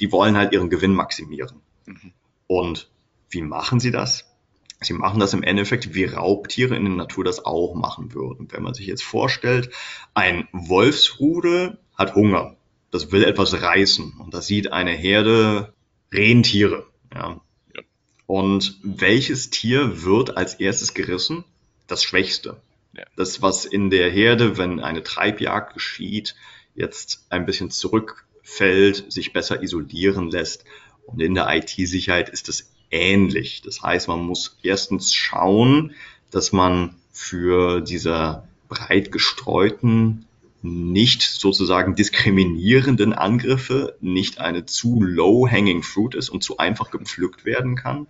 die 0.00 0.12
wollen 0.12 0.36
halt 0.36 0.52
ihren 0.52 0.70
Gewinn 0.70 0.94
maximieren. 0.94 1.60
Mhm. 1.86 2.12
Und 2.46 2.90
wie 3.30 3.42
machen 3.42 3.80
sie 3.80 3.90
das? 3.90 4.32
Sie 4.80 4.92
machen 4.92 5.20
das 5.20 5.32
im 5.32 5.42
Endeffekt, 5.42 5.94
wie 5.94 6.04
Raubtiere 6.04 6.76
in 6.76 6.84
der 6.84 6.94
Natur 6.94 7.24
das 7.24 7.44
auch 7.44 7.74
machen 7.74 8.12
würden. 8.12 8.48
Wenn 8.50 8.62
man 8.62 8.74
sich 8.74 8.86
jetzt 8.86 9.02
vorstellt, 9.02 9.70
ein 10.12 10.48
Wolfsrudel 10.52 11.78
hat 11.96 12.14
Hunger, 12.14 12.55
das 12.90 13.12
will 13.12 13.24
etwas 13.24 13.60
reißen 13.60 14.14
und 14.18 14.34
das 14.34 14.46
sieht 14.46 14.72
eine 14.72 14.92
Herde 14.92 15.72
Rentiere. 16.12 16.86
Ja. 17.12 17.40
ja. 17.74 17.82
Und 18.26 18.78
welches 18.82 19.50
Tier 19.50 20.02
wird 20.04 20.36
als 20.36 20.54
erstes 20.54 20.94
gerissen? 20.94 21.44
Das 21.86 22.02
Schwächste. 22.02 22.56
Ja. 22.96 23.04
Das, 23.16 23.42
was 23.42 23.64
in 23.64 23.90
der 23.90 24.10
Herde, 24.10 24.56
wenn 24.56 24.80
eine 24.80 25.02
Treibjagd 25.02 25.74
geschieht, 25.74 26.34
jetzt 26.74 27.26
ein 27.30 27.46
bisschen 27.46 27.70
zurückfällt, 27.70 29.12
sich 29.12 29.32
besser 29.32 29.62
isolieren 29.62 30.30
lässt. 30.30 30.64
Und 31.06 31.20
in 31.20 31.34
der 31.34 31.48
IT-Sicherheit 31.54 32.28
ist 32.28 32.48
es 32.48 32.72
ähnlich. 32.90 33.62
Das 33.62 33.82
heißt, 33.82 34.08
man 34.08 34.20
muss 34.20 34.58
erstens 34.62 35.14
schauen, 35.14 35.94
dass 36.30 36.52
man 36.52 36.94
für 37.12 37.80
diese 37.80 38.42
breit 38.68 39.12
gestreuten, 39.12 40.26
nicht 40.62 41.22
sozusagen 41.22 41.94
diskriminierenden 41.94 43.12
Angriffe 43.12 43.96
nicht 44.00 44.40
eine 44.40 44.66
zu 44.66 45.02
low-hanging 45.02 45.82
fruit 45.82 46.14
ist 46.14 46.28
und 46.28 46.42
zu 46.42 46.58
einfach 46.58 46.90
gepflückt 46.90 47.44
werden 47.44 47.76
kann. 47.76 48.06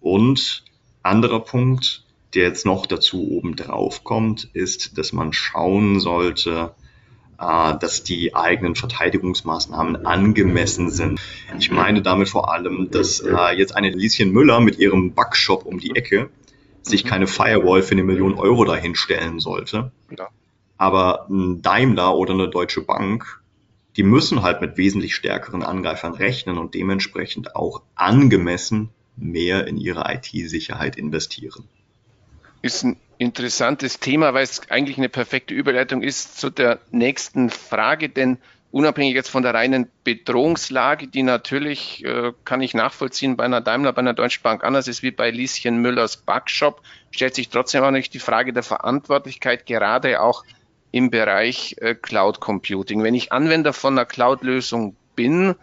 Und 0.00 0.64
anderer 1.02 1.40
Punkt, 1.40 2.04
der 2.34 2.44
jetzt 2.44 2.66
noch 2.66 2.86
dazu 2.86 3.30
oben 3.30 3.56
drauf 3.56 4.04
kommt, 4.04 4.48
ist, 4.52 4.98
dass 4.98 5.12
man 5.12 5.32
schauen 5.32 6.00
sollte, 6.00 6.74
äh, 7.38 7.78
dass 7.78 8.02
die 8.02 8.34
eigenen 8.34 8.74
Verteidigungsmaßnahmen 8.74 10.06
angemessen 10.06 10.90
sind. 10.90 11.20
Ich 11.58 11.70
meine 11.70 12.02
damit 12.02 12.28
vor 12.28 12.52
allem, 12.52 12.90
dass 12.90 13.20
äh, 13.20 13.56
jetzt 13.56 13.74
eine 13.74 13.90
Lieschen 13.90 14.32
Müller 14.32 14.60
mit 14.60 14.78
ihrem 14.78 15.14
Backshop 15.14 15.66
um 15.66 15.78
die 15.78 15.94
Ecke 15.94 16.30
sich 16.82 17.04
keine 17.04 17.26
Firewall 17.26 17.82
für 17.82 17.92
eine 17.92 18.04
Million 18.04 18.34
Euro 18.34 18.64
dahinstellen 18.64 19.40
sollte. 19.40 19.90
Ja. 20.16 20.28
Aber 20.78 21.26
ein 21.28 21.62
Daimler 21.62 22.16
oder 22.16 22.34
eine 22.34 22.48
Deutsche 22.48 22.82
Bank, 22.82 23.40
die 23.96 24.02
müssen 24.02 24.42
halt 24.42 24.60
mit 24.60 24.76
wesentlich 24.76 25.14
stärkeren 25.14 25.62
Angreifern 25.62 26.14
rechnen 26.14 26.58
und 26.58 26.74
dementsprechend 26.74 27.56
auch 27.56 27.82
angemessen 27.94 28.90
mehr 29.16 29.66
in 29.66 29.78
ihre 29.78 30.04
IT-Sicherheit 30.12 30.96
investieren. 30.96 31.64
Ist 32.60 32.84
ein 32.84 32.96
interessantes 33.18 34.00
Thema, 34.00 34.34
weil 34.34 34.44
es 34.44 34.70
eigentlich 34.70 34.98
eine 34.98 35.08
perfekte 35.08 35.54
Überleitung 35.54 36.02
ist 36.02 36.38
zu 36.38 36.50
der 36.50 36.80
nächsten 36.90 37.48
Frage, 37.48 38.10
denn 38.10 38.38
unabhängig 38.70 39.14
jetzt 39.14 39.30
von 39.30 39.42
der 39.42 39.54
reinen 39.54 39.88
Bedrohungslage, 40.04 41.06
die 41.06 41.22
natürlich, 41.22 42.04
äh, 42.04 42.32
kann 42.44 42.60
ich 42.60 42.74
nachvollziehen, 42.74 43.36
bei 43.36 43.44
einer 43.44 43.62
Daimler, 43.62 43.92
bei 43.92 44.00
einer 44.00 44.12
Deutschen 44.12 44.42
Bank 44.42 44.64
anders 44.64 44.88
ist 44.88 45.02
wie 45.02 45.12
bei 45.12 45.30
Lieschen 45.30 45.80
Müllers 45.80 46.18
Backshop, 46.18 46.82
stellt 47.10 47.34
sich 47.34 47.48
trotzdem 47.48 47.84
auch 47.84 47.90
nicht 47.90 48.12
die 48.12 48.18
Frage 48.18 48.52
der 48.52 48.62
Verantwortlichkeit, 48.62 49.64
gerade 49.64 50.20
auch 50.20 50.44
im 50.92 51.10
Bereich 51.10 51.76
äh, 51.80 51.94
Cloud 51.94 52.40
Computing. 52.40 53.02
Wenn 53.02 53.14
ich 53.14 53.32
Anwender 53.32 53.72
von 53.72 53.94
einer 53.94 54.06
Cloud-Lösung 54.06 54.96
bin, 55.14 55.54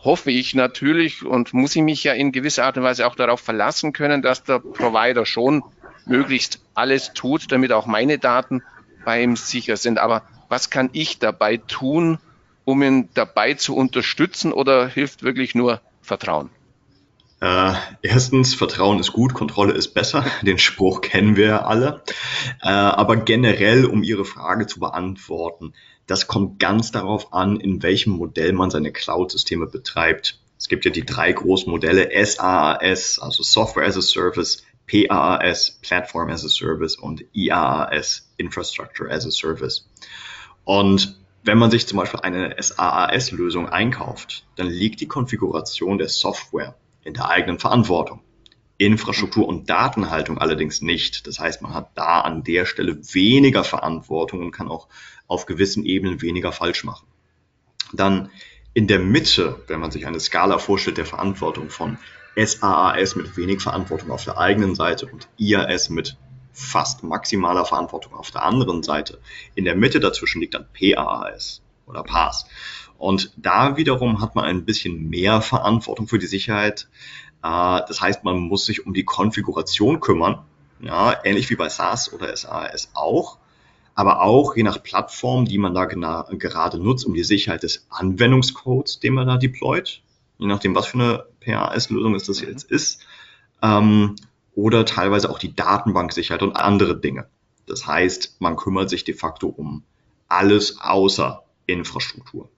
hoffe 0.00 0.30
ich 0.30 0.54
natürlich 0.54 1.24
und 1.24 1.52
muss 1.52 1.74
ich 1.76 1.82
mich 1.82 2.04
ja 2.04 2.12
in 2.12 2.32
gewisser 2.32 2.64
Art 2.64 2.76
und 2.76 2.84
Weise 2.84 3.06
auch 3.06 3.16
darauf 3.16 3.40
verlassen 3.40 3.92
können, 3.92 4.22
dass 4.22 4.44
der 4.44 4.60
Provider 4.60 5.26
schon 5.26 5.64
möglichst 6.06 6.60
alles 6.74 7.12
tut, 7.12 7.50
damit 7.50 7.72
auch 7.72 7.86
meine 7.86 8.18
Daten 8.18 8.62
bei 9.04 9.22
ihm 9.22 9.36
sicher 9.36 9.76
sind. 9.76 9.98
Aber 9.98 10.22
was 10.48 10.70
kann 10.70 10.90
ich 10.92 11.18
dabei 11.18 11.56
tun, 11.56 12.18
um 12.64 12.82
ihn 12.82 13.08
dabei 13.14 13.54
zu 13.54 13.76
unterstützen 13.76 14.52
oder 14.52 14.86
hilft 14.88 15.22
wirklich 15.22 15.54
nur 15.54 15.80
Vertrauen? 16.02 16.50
Äh, 17.40 17.74
erstens, 18.00 18.54
Vertrauen 18.54 18.98
ist 18.98 19.12
gut, 19.12 19.34
Kontrolle 19.34 19.72
ist 19.72 19.88
besser. 19.88 20.24
Den 20.42 20.58
Spruch 20.58 21.02
kennen 21.02 21.36
wir 21.36 21.66
alle. 21.66 22.02
Äh, 22.62 22.68
aber 22.68 23.16
generell, 23.16 23.84
um 23.84 24.02
Ihre 24.02 24.24
Frage 24.24 24.66
zu 24.66 24.80
beantworten, 24.80 25.74
das 26.06 26.28
kommt 26.28 26.58
ganz 26.58 26.92
darauf 26.92 27.32
an, 27.32 27.60
in 27.60 27.82
welchem 27.82 28.12
Modell 28.12 28.52
man 28.52 28.70
seine 28.70 28.92
Cloud-Systeme 28.92 29.66
betreibt. 29.66 30.40
Es 30.58 30.68
gibt 30.68 30.84
ja 30.84 30.90
die 30.90 31.04
drei 31.04 31.32
großen 31.32 31.70
Modelle 31.70 32.08
SaaS, 32.24 33.18
also 33.18 33.42
Software 33.42 33.86
as 33.86 33.96
a 33.96 34.02
Service, 34.02 34.64
PaaS, 34.86 35.78
Platform 35.82 36.30
as 36.30 36.44
a 36.44 36.48
Service 36.48 36.96
und 36.96 37.24
IaaS, 37.34 38.30
Infrastructure 38.38 39.10
as 39.10 39.26
a 39.26 39.30
Service. 39.30 39.88
Und 40.64 41.18
wenn 41.42 41.58
man 41.58 41.70
sich 41.70 41.86
zum 41.86 41.98
Beispiel 41.98 42.20
eine 42.20 42.56
SaaS-Lösung 42.58 43.68
einkauft, 43.68 44.46
dann 44.56 44.68
liegt 44.68 45.00
die 45.00 45.08
Konfiguration 45.08 45.98
der 45.98 46.08
Software 46.08 46.74
in 47.06 47.14
der 47.14 47.28
eigenen 47.28 47.58
Verantwortung. 47.58 48.20
Infrastruktur 48.78 49.48
und 49.48 49.70
Datenhaltung 49.70 50.38
allerdings 50.38 50.82
nicht. 50.82 51.26
Das 51.26 51.38
heißt, 51.38 51.62
man 51.62 51.72
hat 51.72 51.90
da 51.94 52.20
an 52.20 52.44
der 52.44 52.66
Stelle 52.66 52.98
weniger 53.14 53.64
Verantwortung 53.64 54.40
und 54.40 54.52
kann 54.52 54.68
auch 54.68 54.88
auf 55.26 55.46
gewissen 55.46 55.84
Ebenen 55.84 56.20
weniger 56.20 56.52
falsch 56.52 56.84
machen. 56.84 57.06
Dann 57.92 58.30
in 58.74 58.86
der 58.86 58.98
Mitte, 58.98 59.62
wenn 59.68 59.80
man 59.80 59.90
sich 59.90 60.06
eine 60.06 60.20
Skala 60.20 60.58
vorstellt 60.58 60.98
der 60.98 61.06
Verantwortung 61.06 61.70
von 61.70 61.96
SaaS 62.36 63.16
mit 63.16 63.36
wenig 63.38 63.62
Verantwortung 63.62 64.10
auf 64.10 64.24
der 64.24 64.36
eigenen 64.36 64.74
Seite 64.74 65.06
und 65.06 65.28
IaaS 65.38 65.88
mit 65.88 66.18
fast 66.52 67.02
maximaler 67.02 67.64
Verantwortung 67.64 68.14
auf 68.14 68.30
der 68.30 68.42
anderen 68.42 68.82
Seite. 68.82 69.20
In 69.54 69.64
der 69.64 69.76
Mitte 69.76 70.00
dazwischen 70.00 70.40
liegt 70.42 70.54
dann 70.54 70.66
PaaS 70.72 71.62
oder 71.86 72.02
PaaS. 72.02 72.46
Und 72.98 73.32
da 73.36 73.76
wiederum 73.76 74.20
hat 74.20 74.34
man 74.34 74.44
ein 74.44 74.64
bisschen 74.64 75.08
mehr 75.08 75.40
Verantwortung 75.40 76.08
für 76.08 76.18
die 76.18 76.26
Sicherheit. 76.26 76.88
Äh, 77.42 77.80
das 77.88 78.00
heißt, 78.00 78.24
man 78.24 78.38
muss 78.38 78.66
sich 78.66 78.86
um 78.86 78.94
die 78.94 79.04
Konfiguration 79.04 80.00
kümmern, 80.00 80.44
ja, 80.80 81.14
ähnlich 81.24 81.50
wie 81.50 81.56
bei 81.56 81.68
SaaS 81.68 82.12
oder 82.12 82.34
SaaS 82.36 82.90
auch, 82.94 83.38
aber 83.94 84.22
auch 84.22 84.56
je 84.56 84.62
nach 84.62 84.82
Plattform, 84.82 85.46
die 85.46 85.58
man 85.58 85.74
da 85.74 85.86
gerade 85.86 86.78
nutzt, 86.78 87.06
um 87.06 87.14
die 87.14 87.24
Sicherheit 87.24 87.62
des 87.62 87.86
Anwendungscodes, 87.88 89.00
den 89.00 89.14
man 89.14 89.26
da 89.26 89.38
deployt, 89.38 90.02
je 90.38 90.46
nachdem, 90.46 90.74
was 90.74 90.86
für 90.86 90.98
eine 90.98 91.24
PaaS-Lösung 91.40 92.14
es 92.14 92.24
das 92.24 92.40
jetzt 92.40 92.70
ist, 92.70 93.06
ähm, 93.62 94.16
oder 94.54 94.84
teilweise 94.84 95.30
auch 95.30 95.38
die 95.38 95.54
Datenbanksicherheit 95.54 96.42
und 96.42 96.56
andere 96.56 96.98
Dinge. 96.98 97.26
Das 97.66 97.86
heißt, 97.86 98.36
man 98.40 98.56
kümmert 98.56 98.90
sich 98.90 99.04
de 99.04 99.14
facto 99.14 99.48
um 99.48 99.84
alles 100.28 100.80
außer 100.80 101.44
Infrastruktur. 101.66 102.50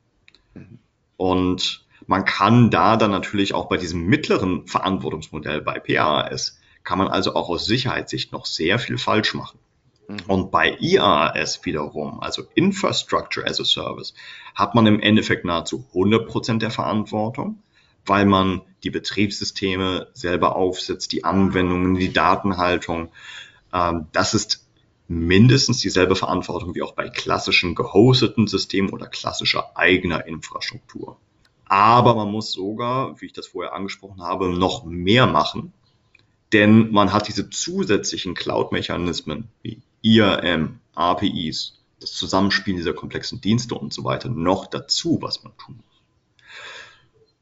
Und 1.17 1.87
man 2.07 2.25
kann 2.25 2.71
da 2.71 2.97
dann 2.97 3.11
natürlich 3.11 3.55
auch 3.55 3.69
bei 3.69 3.77
diesem 3.77 4.07
mittleren 4.07 4.67
Verantwortungsmodell 4.67 5.61
bei 5.61 5.79
PAAS, 5.79 6.59
kann 6.85 6.99
man 6.99 7.09
also 7.09 7.35
auch 7.35 7.49
aus 7.51 7.67
Sicherheitssicht 7.67 8.33
noch 8.33 8.47
sehr 8.47 8.79
viel 8.79 8.97
falsch 8.97 9.35
machen. 9.35 9.59
Mhm. 10.09 10.17
Und 10.27 10.51
bei 10.51 10.77
IaaS 10.81 11.65
wiederum, 11.65 12.21
also 12.21 12.45
Infrastructure 12.55 13.47
as 13.47 13.61
a 13.61 13.65
Service, 13.65 14.15
hat 14.55 14.75
man 14.75 14.87
im 14.87 15.01
Endeffekt 15.01 15.45
nahezu 15.45 15.85
100% 15.93 16.59
der 16.59 16.71
Verantwortung, 16.71 17.63
weil 18.07 18.25
man 18.25 18.63
die 18.85 18.91
Betriebssysteme 18.91 20.09
selber 20.15 20.57
aufsetzt, 20.57 21.13
die 21.13 21.25
Anwendungen, 21.25 21.97
die 21.97 22.13
Datenhaltung. 22.13 23.11
Ähm, 23.73 24.07
das 24.13 24.35
ist 24.35 24.68
mindestens 25.09 25.79
dieselbe 25.79 26.15
Verantwortung 26.15 26.75
wie 26.75 26.83
auch 26.83 26.93
bei 26.93 27.09
klassischen 27.09 27.75
gehosteten 27.75 28.47
Systemen 28.47 28.91
oder 28.91 29.07
klassischer 29.07 29.77
eigener 29.77 30.27
Infrastruktur. 30.27 31.17
Aber 31.65 32.15
man 32.15 32.31
muss 32.31 32.53
sogar, 32.53 33.21
wie 33.21 33.27
ich 33.27 33.33
das 33.33 33.49
vorher 33.49 33.75
angesprochen 33.75 34.23
habe, 34.23 34.51
noch 34.51 34.85
mehr 34.85 35.27
machen, 35.27 35.73
denn 36.53 36.93
man 36.93 37.13
hat 37.13 37.29
diese 37.29 37.51
zusätzlichen 37.51 38.35
Cloud-Mechanismen 38.35 39.49
wie 39.63 39.81
IAM, 40.03 40.81
APIs, 40.95 41.81
das 42.01 42.13
Zusammenspiel 42.13 42.77
dieser 42.77 42.95
komplexen 42.95 43.41
Dienste 43.41 43.75
und 43.75 43.93
so 43.93 44.05
weiter 44.05 44.29
noch 44.29 44.67
dazu, 44.67 45.19
was 45.21 45.43
man 45.43 45.57
tun 45.57 45.77
muss. 45.77 46.03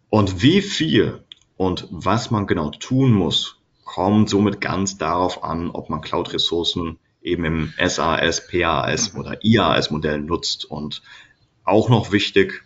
Und 0.08 0.42
wie 0.42 0.62
viel 0.62 1.24
und 1.56 1.86
was 1.90 2.30
man 2.30 2.46
genau 2.46 2.70
tun 2.70 3.12
muss, 3.12 3.56
kommt 3.84 4.28
somit 4.28 4.60
ganz 4.60 4.98
darauf 4.98 5.44
an, 5.44 5.70
ob 5.70 5.90
man 5.90 6.00
Cloud-Ressourcen 6.00 6.98
eben 7.26 7.44
im 7.44 7.72
SAS, 7.76 8.46
PAS 8.46 9.12
mhm. 9.12 9.20
oder 9.20 9.44
IAS-Modell 9.44 10.20
nutzt. 10.20 10.64
Und 10.64 11.02
auch 11.64 11.88
noch 11.88 12.12
wichtig, 12.12 12.64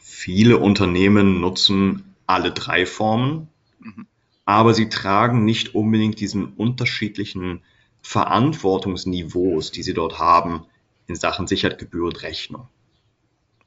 viele 0.00 0.58
Unternehmen 0.58 1.40
nutzen 1.40 2.14
alle 2.26 2.52
drei 2.52 2.86
Formen, 2.86 3.48
mhm. 3.80 4.06
aber 4.44 4.72
sie 4.72 4.88
tragen 4.88 5.44
nicht 5.44 5.74
unbedingt 5.74 6.20
diesen 6.20 6.52
unterschiedlichen 6.54 7.62
Verantwortungsniveaus, 8.02 9.72
die 9.72 9.82
sie 9.82 9.94
dort 9.94 10.18
haben, 10.18 10.64
in 11.08 11.16
Sachen 11.16 11.46
Sicherheit, 11.46 11.78
Gebühr 11.78 12.06
und 12.06 12.22
Rechnung. 12.22 12.68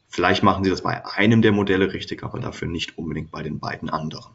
Vielleicht 0.08 0.44
machen 0.44 0.64
sie 0.64 0.70
das 0.70 0.82
bei 0.82 1.06
einem 1.06 1.42
der 1.42 1.52
Modelle 1.52 1.92
richtig, 1.94 2.24
aber 2.24 2.40
dafür 2.40 2.70
nicht 2.70 2.98
unbedingt 2.98 3.32
bei 3.32 3.44
den 3.44 3.60
beiden 3.60 3.90
anderen. 3.90 4.32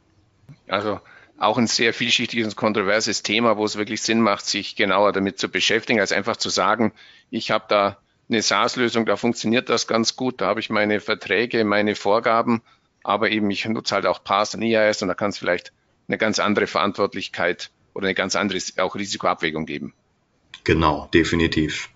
Also 0.69 1.01
auch 1.40 1.57
ein 1.57 1.66
sehr 1.66 1.94
vielschichtiges 1.94 2.46
und 2.48 2.57
kontroverses 2.57 3.22
Thema, 3.22 3.57
wo 3.57 3.64
es 3.64 3.76
wirklich 3.76 4.03
Sinn 4.03 4.20
macht, 4.20 4.44
sich 4.44 4.76
genauer 4.76 5.12
damit 5.12 5.38
zu 5.38 5.48
beschäftigen, 5.48 5.98
als 5.98 6.12
einfach 6.12 6.37
zu 6.37 6.50
sagen, 6.50 6.92
ich 7.31 7.50
habe 7.50 7.64
da 7.66 7.96
eine 8.29 8.42
SaaS-Lösung, 8.42 9.07
da 9.07 9.16
funktioniert 9.16 9.70
das 9.70 9.87
ganz 9.87 10.16
gut, 10.16 10.42
da 10.42 10.46
habe 10.46 10.61
ich 10.61 10.68
meine 10.68 11.00
Verträge, 11.00 11.64
meine 11.64 11.94
Vorgaben, 11.94 12.62
aber 13.03 13.31
eben 13.31 13.50
ich 13.50 13.64
nutze 13.64 13.94
halt 13.94 14.05
auch 14.05 14.22
PaaS 14.22 14.55
und 14.55 14.62
IAS 14.62 15.00
und 15.00 15.09
da 15.09 15.14
kann 15.14 15.31
es 15.31 15.38
vielleicht 15.38 15.72
eine 16.09 16.18
ganz 16.18 16.38
andere 16.38 16.66
Verantwortlichkeit 16.66 17.70
oder 17.94 18.07
eine 18.07 18.14
ganz 18.14 18.37
andere 18.37 18.59
auch 18.76 18.94
Risikoabwägung 18.94 19.64
geben. 19.64 19.94
Genau, 20.64 21.09
definitiv. 21.14 21.88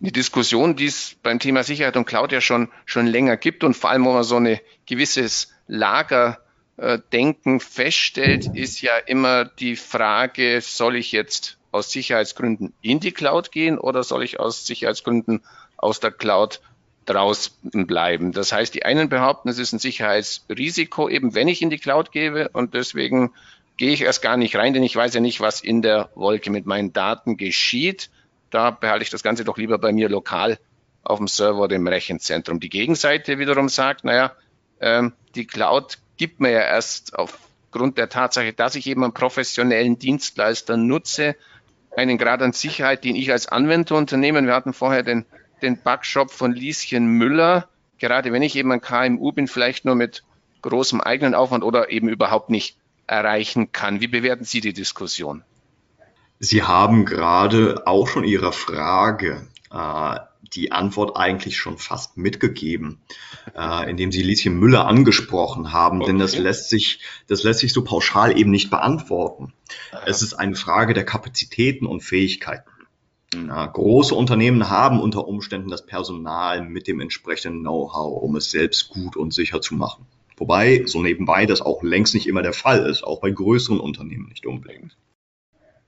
Eine 0.00 0.12
Diskussion, 0.12 0.76
die 0.76 0.86
es 0.86 1.16
beim 1.24 1.40
Thema 1.40 1.64
Sicherheit 1.64 1.96
und 1.96 2.04
Cloud 2.04 2.30
ja 2.30 2.40
schon, 2.40 2.68
schon 2.86 3.08
länger 3.08 3.36
gibt 3.36 3.64
und 3.64 3.74
vor 3.76 3.90
allem, 3.90 4.04
wo 4.04 4.12
man 4.12 4.22
so 4.22 4.36
ein 4.36 4.60
gewisses 4.86 5.52
Lager 5.66 6.38
äh, 6.78 6.98
Denken 7.12 7.60
feststellt, 7.60 8.46
ist 8.46 8.80
ja 8.80 8.96
immer 8.96 9.44
die 9.44 9.76
Frage, 9.76 10.60
soll 10.60 10.96
ich 10.96 11.12
jetzt 11.12 11.58
aus 11.70 11.90
Sicherheitsgründen 11.90 12.72
in 12.80 13.00
die 13.00 13.12
Cloud 13.12 13.52
gehen 13.52 13.78
oder 13.78 14.02
soll 14.02 14.22
ich 14.22 14.40
aus 14.40 14.66
Sicherheitsgründen 14.66 15.42
aus 15.76 16.00
der 16.00 16.12
Cloud 16.12 16.60
draußen 17.04 17.86
bleiben? 17.86 18.32
Das 18.32 18.52
heißt, 18.52 18.74
die 18.74 18.84
einen 18.84 19.08
behaupten, 19.08 19.48
es 19.48 19.58
ist 19.58 19.72
ein 19.72 19.78
Sicherheitsrisiko, 19.78 21.08
eben 21.08 21.34
wenn 21.34 21.48
ich 21.48 21.62
in 21.62 21.70
die 21.70 21.78
Cloud 21.78 22.12
gehe 22.12 22.48
und 22.50 22.74
deswegen 22.74 23.32
gehe 23.76 23.92
ich 23.92 24.02
erst 24.02 24.22
gar 24.22 24.36
nicht 24.36 24.56
rein, 24.56 24.72
denn 24.72 24.82
ich 24.82 24.96
weiß 24.96 25.14
ja 25.14 25.20
nicht, 25.20 25.40
was 25.40 25.60
in 25.60 25.82
der 25.82 26.10
Wolke 26.14 26.50
mit 26.50 26.66
meinen 26.66 26.92
Daten 26.92 27.36
geschieht. 27.36 28.10
Da 28.50 28.70
behalte 28.70 29.02
ich 29.02 29.10
das 29.10 29.22
Ganze 29.22 29.44
doch 29.44 29.58
lieber 29.58 29.78
bei 29.78 29.92
mir 29.92 30.08
lokal 30.08 30.58
auf 31.02 31.18
dem 31.18 31.28
Server 31.28 31.62
oder 31.62 31.76
im 31.76 31.86
Rechenzentrum. 31.86 32.60
Die 32.60 32.68
Gegenseite 32.68 33.38
wiederum 33.38 33.68
sagt, 33.68 34.04
naja, 34.04 34.32
ähm, 34.80 35.12
die 35.34 35.46
Cloud 35.46 35.98
gibt 36.18 36.40
mir 36.40 36.50
ja 36.50 36.60
erst 36.60 37.18
aufgrund 37.18 37.96
der 37.96 38.08
Tatsache, 38.08 38.52
dass 38.52 38.74
ich 38.74 38.86
eben 38.86 39.02
einen 39.02 39.14
professionellen 39.14 39.98
Dienstleister 39.98 40.76
nutze, 40.76 41.36
einen 41.96 42.18
Grad 42.18 42.42
an 42.42 42.52
Sicherheit, 42.52 43.04
den 43.04 43.16
ich 43.16 43.32
als 43.32 43.48
Anwenderunternehmen, 43.48 44.46
wir 44.46 44.54
hatten 44.54 44.72
vorher 44.72 45.02
den, 45.02 45.24
den 45.62 45.80
Backshop 45.80 46.30
von 46.30 46.52
Lieschen 46.52 47.06
Müller, 47.06 47.68
gerade 47.98 48.32
wenn 48.32 48.42
ich 48.42 48.56
eben 48.56 48.70
ein 48.72 48.80
KMU 48.80 49.32
bin, 49.32 49.48
vielleicht 49.48 49.84
nur 49.84 49.94
mit 49.94 50.22
großem 50.62 51.00
eigenen 51.00 51.34
Aufwand 51.34 51.64
oder 51.64 51.90
eben 51.90 52.08
überhaupt 52.08 52.50
nicht 52.50 52.76
erreichen 53.06 53.72
kann. 53.72 54.00
Wie 54.00 54.08
bewerten 54.08 54.44
Sie 54.44 54.60
die 54.60 54.72
Diskussion? 54.72 55.42
Sie 56.40 56.62
haben 56.62 57.04
gerade 57.04 57.82
auch 57.86 58.06
schon 58.06 58.24
Ihre 58.24 58.52
Frage 58.52 59.46
äh, 59.72 60.18
die 60.52 60.72
Antwort 60.72 61.16
eigentlich 61.16 61.56
schon 61.56 61.78
fast 61.78 62.16
mitgegeben, 62.16 63.00
äh, 63.56 63.90
indem 63.90 64.12
Sie 64.12 64.22
Lieschen 64.22 64.58
Müller 64.58 64.86
angesprochen 64.86 65.72
haben, 65.72 65.98
okay. 65.98 66.10
denn 66.10 66.18
das 66.18 66.36
lässt 66.36 66.70
sich, 66.70 67.00
das 67.26 67.42
lässt 67.42 67.60
sich 67.60 67.72
so 67.72 67.84
pauschal 67.84 68.38
eben 68.38 68.50
nicht 68.50 68.70
beantworten. 68.70 69.52
Aha. 69.92 70.02
Es 70.06 70.22
ist 70.22 70.34
eine 70.34 70.56
Frage 70.56 70.94
der 70.94 71.04
Kapazitäten 71.04 71.86
und 71.86 72.00
Fähigkeiten. 72.00 72.70
Ja, 73.34 73.66
große 73.66 74.14
Unternehmen 74.14 74.70
haben 74.70 75.00
unter 75.00 75.28
Umständen 75.28 75.68
das 75.68 75.84
Personal 75.84 76.64
mit 76.64 76.86
dem 76.86 77.00
entsprechenden 77.00 77.60
Know-how, 77.60 78.22
um 78.22 78.36
es 78.36 78.50
selbst 78.50 78.88
gut 78.88 79.16
und 79.16 79.34
sicher 79.34 79.60
zu 79.60 79.74
machen. 79.74 80.06
Wobei, 80.38 80.84
so 80.86 81.02
nebenbei, 81.02 81.44
das 81.44 81.60
auch 81.60 81.82
längst 81.82 82.14
nicht 82.14 82.26
immer 82.26 82.42
der 82.42 82.52
Fall 82.54 82.86
ist, 82.86 83.02
auch 83.02 83.20
bei 83.20 83.30
größeren 83.30 83.80
Unternehmen 83.80 84.28
nicht 84.28 84.46
unbedingt. 84.46 84.96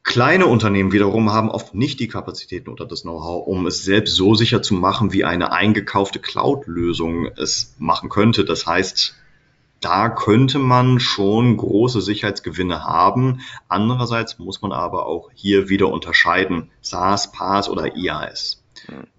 Kleine 0.03 0.47
Unternehmen 0.47 0.93
wiederum 0.93 1.31
haben 1.31 1.51
oft 1.51 1.75
nicht 1.75 2.01
die 2.01 2.09
Kapazitäten 2.09 2.71
oder 2.71 2.87
das 2.87 3.03
Know-how, 3.03 3.47
um 3.47 3.67
es 3.67 3.85
selbst 3.85 4.15
so 4.15 4.35
sicher 4.35 4.63
zu 4.63 4.75
machen, 4.75 5.13
wie 5.13 5.25
eine 5.25 5.53
eingekaufte 5.53 6.19
Cloud-Lösung 6.19 7.27
es 7.37 7.77
machen 7.79 8.09
könnte. 8.09 8.45
Das 8.45 8.67
heißt, 8.67 9.15
da 9.81 10.09
könnte 10.09 10.59
man 10.59 11.01
schon 11.01 11.57
große 11.57 12.01
Sicherheitsgewinne 12.01 12.85
haben. 12.85 13.41
Andererseits 13.69 14.39
muss 14.39 14.63
man 14.63 14.73
aber 14.73 15.07
auch 15.07 15.31
hier 15.35 15.69
wieder 15.69 15.89
unterscheiden, 15.89 16.71
SaaS, 16.81 17.33
PaaS 17.33 17.69
oder 17.69 17.97
IaaS. 17.97 18.63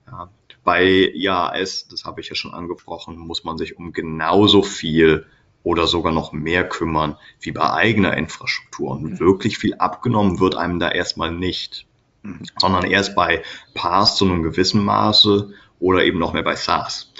Ja, 0.07 0.29
Bei 0.63 0.83
IAS, 0.83 1.87
das 1.89 2.05
habe 2.05 2.21
ich 2.21 2.29
ja 2.29 2.35
schon 2.35 2.53
angesprochen, 2.53 3.17
muss 3.17 3.43
man 3.43 3.57
sich 3.57 3.77
um 3.77 3.93
genauso 3.93 4.61
viel 4.61 5.25
oder 5.63 5.87
sogar 5.87 6.11
noch 6.11 6.31
mehr 6.31 6.67
kümmern 6.67 7.17
wie 7.39 7.51
bei 7.51 7.71
eigener 7.71 8.17
Infrastruktur. 8.17 8.91
Und 8.91 9.03
mhm. 9.03 9.19
wirklich 9.19 9.57
viel 9.57 9.75
abgenommen 9.75 10.39
wird 10.39 10.55
einem 10.55 10.79
da 10.79 10.89
erstmal 10.89 11.31
nicht, 11.31 11.85
mhm. 12.23 12.41
sondern 12.57 12.85
erst 12.85 13.15
bei 13.15 13.43
PaaS 13.73 14.17
zu 14.17 14.25
einem 14.25 14.43
gewissen 14.43 14.83
Maße 14.83 15.53
oder 15.79 16.03
eben 16.03 16.19
noch 16.19 16.33
mehr 16.33 16.43
bei 16.43 16.55
SaaS. 16.55 17.11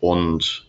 Und 0.00 0.66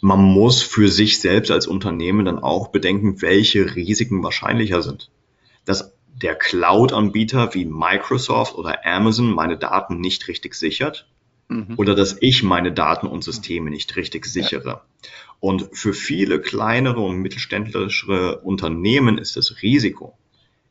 man 0.00 0.20
muss 0.20 0.62
für 0.62 0.88
sich 0.88 1.20
selbst 1.20 1.50
als 1.50 1.66
Unternehmen 1.66 2.24
dann 2.24 2.38
auch 2.38 2.68
bedenken, 2.68 3.20
welche 3.20 3.74
Risiken 3.74 4.22
wahrscheinlicher 4.22 4.82
sind. 4.82 5.10
Dass 5.64 5.92
der 6.22 6.34
Cloud-Anbieter 6.34 7.54
wie 7.54 7.64
Microsoft 7.64 8.54
oder 8.54 8.86
Amazon 8.86 9.32
meine 9.32 9.56
Daten 9.56 10.00
nicht 10.00 10.28
richtig 10.28 10.54
sichert 10.54 11.06
mhm. 11.48 11.74
oder 11.76 11.94
dass 11.94 12.16
ich 12.20 12.42
meine 12.42 12.72
Daten 12.72 13.06
und 13.06 13.24
Systeme 13.24 13.70
nicht 13.70 13.96
richtig 13.96 14.26
sichere. 14.26 14.68
Ja. 14.68 14.82
Und 15.40 15.70
für 15.72 15.94
viele 15.94 16.40
kleinere 16.40 17.00
und 17.00 17.16
mittelständische 17.16 18.38
Unternehmen 18.40 19.16
ist 19.16 19.36
das 19.36 19.62
Risiko, 19.62 20.16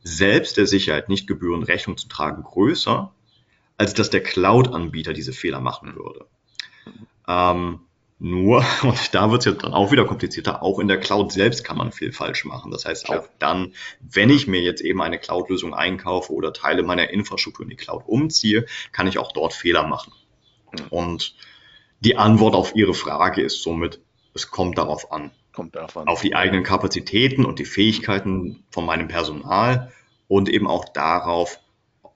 selbst 0.03 0.57
der 0.57 0.67
Sicherheit 0.67 1.09
nicht 1.09 1.27
gebührend 1.27 1.67
Rechnung 1.67 1.97
zu 1.97 2.07
tragen, 2.07 2.43
größer, 2.43 3.11
als 3.77 3.93
dass 3.95 4.11
der 4.11 4.21
Cloud-Anbieter 4.21 5.13
diese 5.13 5.33
Fehler 5.33 5.59
machen 5.59 5.95
würde. 5.95 6.27
Ähm, 7.27 7.79
nur, 8.19 8.65
und 8.83 9.15
da 9.15 9.31
wird 9.31 9.41
es 9.41 9.45
ja 9.45 9.51
dann 9.53 9.73
auch 9.73 9.91
wieder 9.91 10.05
komplizierter, 10.05 10.61
auch 10.61 10.77
in 10.79 10.87
der 10.87 10.99
Cloud 10.99 11.31
selbst 11.31 11.63
kann 11.63 11.77
man 11.77 11.91
viel 11.91 12.11
falsch 12.11 12.45
machen. 12.45 12.69
Das 12.69 12.85
heißt, 12.85 13.09
auch 13.09 13.27
dann, 13.39 13.73
wenn 14.01 14.29
ich 14.29 14.45
mir 14.45 14.61
jetzt 14.61 14.81
eben 14.81 15.01
eine 15.01 15.17
Cloud-Lösung 15.17 15.73
einkaufe 15.73 16.31
oder 16.33 16.53
Teile 16.53 16.83
meiner 16.83 17.09
Infrastruktur 17.09 17.63
in 17.63 17.69
die 17.69 17.75
Cloud 17.75 18.03
umziehe, 18.05 18.65
kann 18.91 19.07
ich 19.07 19.17
auch 19.17 19.31
dort 19.31 19.53
Fehler 19.53 19.87
machen. 19.87 20.13
Mhm. 20.73 20.87
Und 20.89 21.35
die 22.01 22.17
Antwort 22.17 22.55
auf 22.55 22.75
Ihre 22.75 22.93
Frage 22.93 23.41
ist 23.41 23.63
somit, 23.63 24.01
es 24.39 24.51
kommt 24.51 24.77
darauf 24.77 25.11
an. 25.11 25.31
Kommt 25.53 25.75
darauf 25.75 25.97
an. 25.97 26.07
Auf 26.07 26.21
die 26.21 26.35
eigenen 26.35 26.63
Kapazitäten 26.63 27.45
und 27.45 27.59
die 27.59 27.65
Fähigkeiten 27.65 28.63
von 28.71 28.85
meinem 28.85 29.07
Personal 29.07 29.91
und 30.27 30.49
eben 30.49 30.67
auch 30.67 30.85
darauf, 30.85 31.59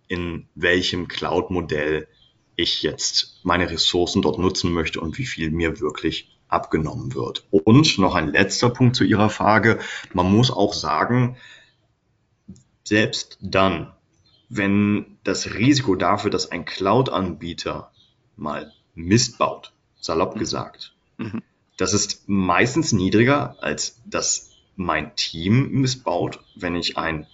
in 0.08 0.48
welchem 0.56 1.08
Cloud-Modell 1.08 2.08
ich 2.56 2.84
jetzt 2.84 3.40
meine 3.44 3.70
Ressourcen 3.70 4.22
dort 4.22 4.38
nutzen 4.38 4.72
möchte 4.72 5.02
und 5.02 5.18
wie 5.18 5.26
viel 5.26 5.50
mir 5.50 5.80
wirklich 5.80 6.38
abgenommen 6.48 7.16
wird. 7.16 7.46
Und 7.50 7.98
noch 7.98 8.16
ein 8.16 8.28
letzter 8.28 8.70
Punkt 8.70 8.96
zu 8.96 9.04
Ihrer 9.04 9.30
Frage. 9.30 9.80
Man 10.14 10.32
muss 10.32 10.52
auch 10.52 10.74
sagen, 10.74 11.36
selbst 12.84 13.40
dann, 13.42 13.92
wenn 14.50 15.18
das 15.24 15.56
Risiko 15.56 15.96
dafür, 15.96 16.30
dass 16.30 16.52
ein 16.52 16.66
Cloud-Anbieter 16.66 17.92
mal 18.36 18.72
Mist 18.94 19.40
baut, 19.40 19.74
salopp 20.00 20.36
mhm. 20.36 20.40
gesagt, 20.40 20.96
mhm. 21.18 21.42
Das 21.78 21.94
ist 21.94 22.24
meistens 22.28 22.92
niedriger, 22.92 23.56
als 23.62 24.02
dass 24.06 24.52
mein 24.76 25.16
Team 25.16 25.72
missbaut, 25.72 26.40
wenn 26.56 26.76
ich 26.76 26.98
ein 26.98 27.28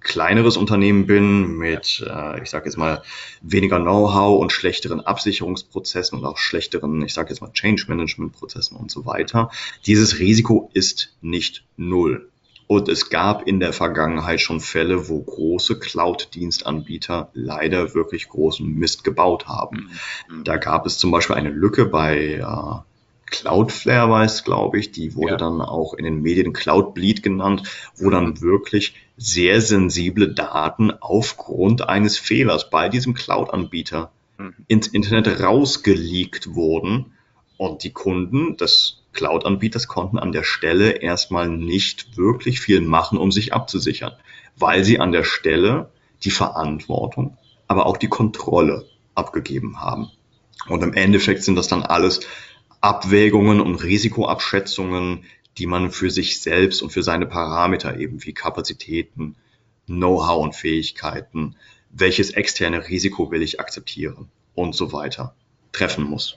kleineres 0.00 0.56
Unternehmen 0.56 1.06
bin 1.06 1.58
mit, 1.58 2.04
äh, 2.08 2.42
ich 2.42 2.48
sage 2.48 2.66
jetzt 2.66 2.76
mal, 2.76 3.02
weniger 3.42 3.80
Know-how 3.80 4.40
und 4.40 4.52
schlechteren 4.52 5.00
Absicherungsprozessen 5.00 6.18
und 6.18 6.24
auch 6.24 6.38
schlechteren, 6.38 7.02
ich 7.02 7.12
sage 7.12 7.30
jetzt 7.30 7.40
mal, 7.40 7.52
Change-Management-Prozessen 7.52 8.76
und 8.76 8.90
so 8.90 9.04
weiter. 9.04 9.50
Dieses 9.84 10.20
Risiko 10.20 10.70
ist 10.74 11.12
nicht 11.22 11.64
null. 11.76 12.30
Und 12.68 12.88
es 12.88 13.10
gab 13.10 13.46
in 13.46 13.60
der 13.60 13.72
Vergangenheit 13.72 14.40
schon 14.40 14.60
Fälle, 14.60 15.08
wo 15.08 15.22
große 15.22 15.78
Cloud-Dienstanbieter 15.78 17.30
leider 17.32 17.94
wirklich 17.94 18.28
großen 18.28 18.66
Mist 18.66 19.04
gebaut 19.04 19.46
haben. 19.46 19.90
Mhm. 20.28 20.44
Da 20.44 20.56
gab 20.56 20.86
es 20.86 20.98
zum 20.98 21.10
Beispiel 21.10 21.36
eine 21.36 21.50
Lücke 21.50 21.86
bei 21.86 22.34
äh, 22.34 22.95
Cloudflare 23.26 24.10
war 24.10 24.24
es, 24.24 24.44
glaube 24.44 24.78
ich, 24.78 24.92
die 24.92 25.14
wurde 25.14 25.32
ja. 25.32 25.36
dann 25.36 25.60
auch 25.60 25.94
in 25.94 26.04
den 26.04 26.22
Medien 26.22 26.52
Cloudbleed 26.52 27.22
genannt, 27.22 27.64
wo 27.96 28.08
dann 28.10 28.40
wirklich 28.40 28.94
sehr 29.16 29.60
sensible 29.60 30.32
Daten 30.32 30.92
aufgrund 30.92 31.88
eines 31.88 32.18
Fehlers 32.18 32.70
bei 32.70 32.88
diesem 32.88 33.14
Cloud-Anbieter 33.14 34.12
mhm. 34.38 34.54
ins 34.68 34.86
Internet 34.86 35.40
rausgeleakt 35.40 36.54
wurden 36.54 37.12
und 37.56 37.82
die 37.82 37.92
Kunden 37.92 38.56
des 38.56 39.02
Cloud-Anbieters 39.12 39.88
konnten 39.88 40.18
an 40.18 40.32
der 40.32 40.44
Stelle 40.44 40.90
erstmal 40.90 41.48
nicht 41.48 42.16
wirklich 42.16 42.60
viel 42.60 42.82
machen, 42.82 43.18
um 43.18 43.32
sich 43.32 43.54
abzusichern, 43.54 44.12
weil 44.56 44.84
sie 44.84 45.00
an 45.00 45.10
der 45.10 45.24
Stelle 45.24 45.90
die 46.22 46.30
Verantwortung, 46.30 47.36
aber 47.66 47.86
auch 47.86 47.96
die 47.96 48.08
Kontrolle 48.08 48.86
abgegeben 49.14 49.80
haben. 49.80 50.10
Und 50.68 50.82
im 50.82 50.92
Endeffekt 50.92 51.42
sind 51.42 51.56
das 51.56 51.68
dann 51.68 51.82
alles 51.82 52.20
Abwägungen 52.80 53.60
und 53.60 53.76
Risikoabschätzungen, 53.76 55.24
die 55.58 55.66
man 55.66 55.90
für 55.90 56.10
sich 56.10 56.40
selbst 56.40 56.82
und 56.82 56.90
für 56.90 57.02
seine 57.02 57.26
Parameter 57.26 57.98
eben 57.98 58.24
wie 58.24 58.32
Kapazitäten, 58.32 59.36
Know-how 59.86 60.42
und 60.42 60.54
Fähigkeiten, 60.54 61.56
welches 61.90 62.30
externe 62.30 62.88
Risiko 62.88 63.30
will 63.30 63.42
ich 63.42 63.60
akzeptieren 63.60 64.28
und 64.54 64.74
so 64.74 64.92
weiter 64.92 65.34
treffen 65.72 66.04
muss. 66.04 66.36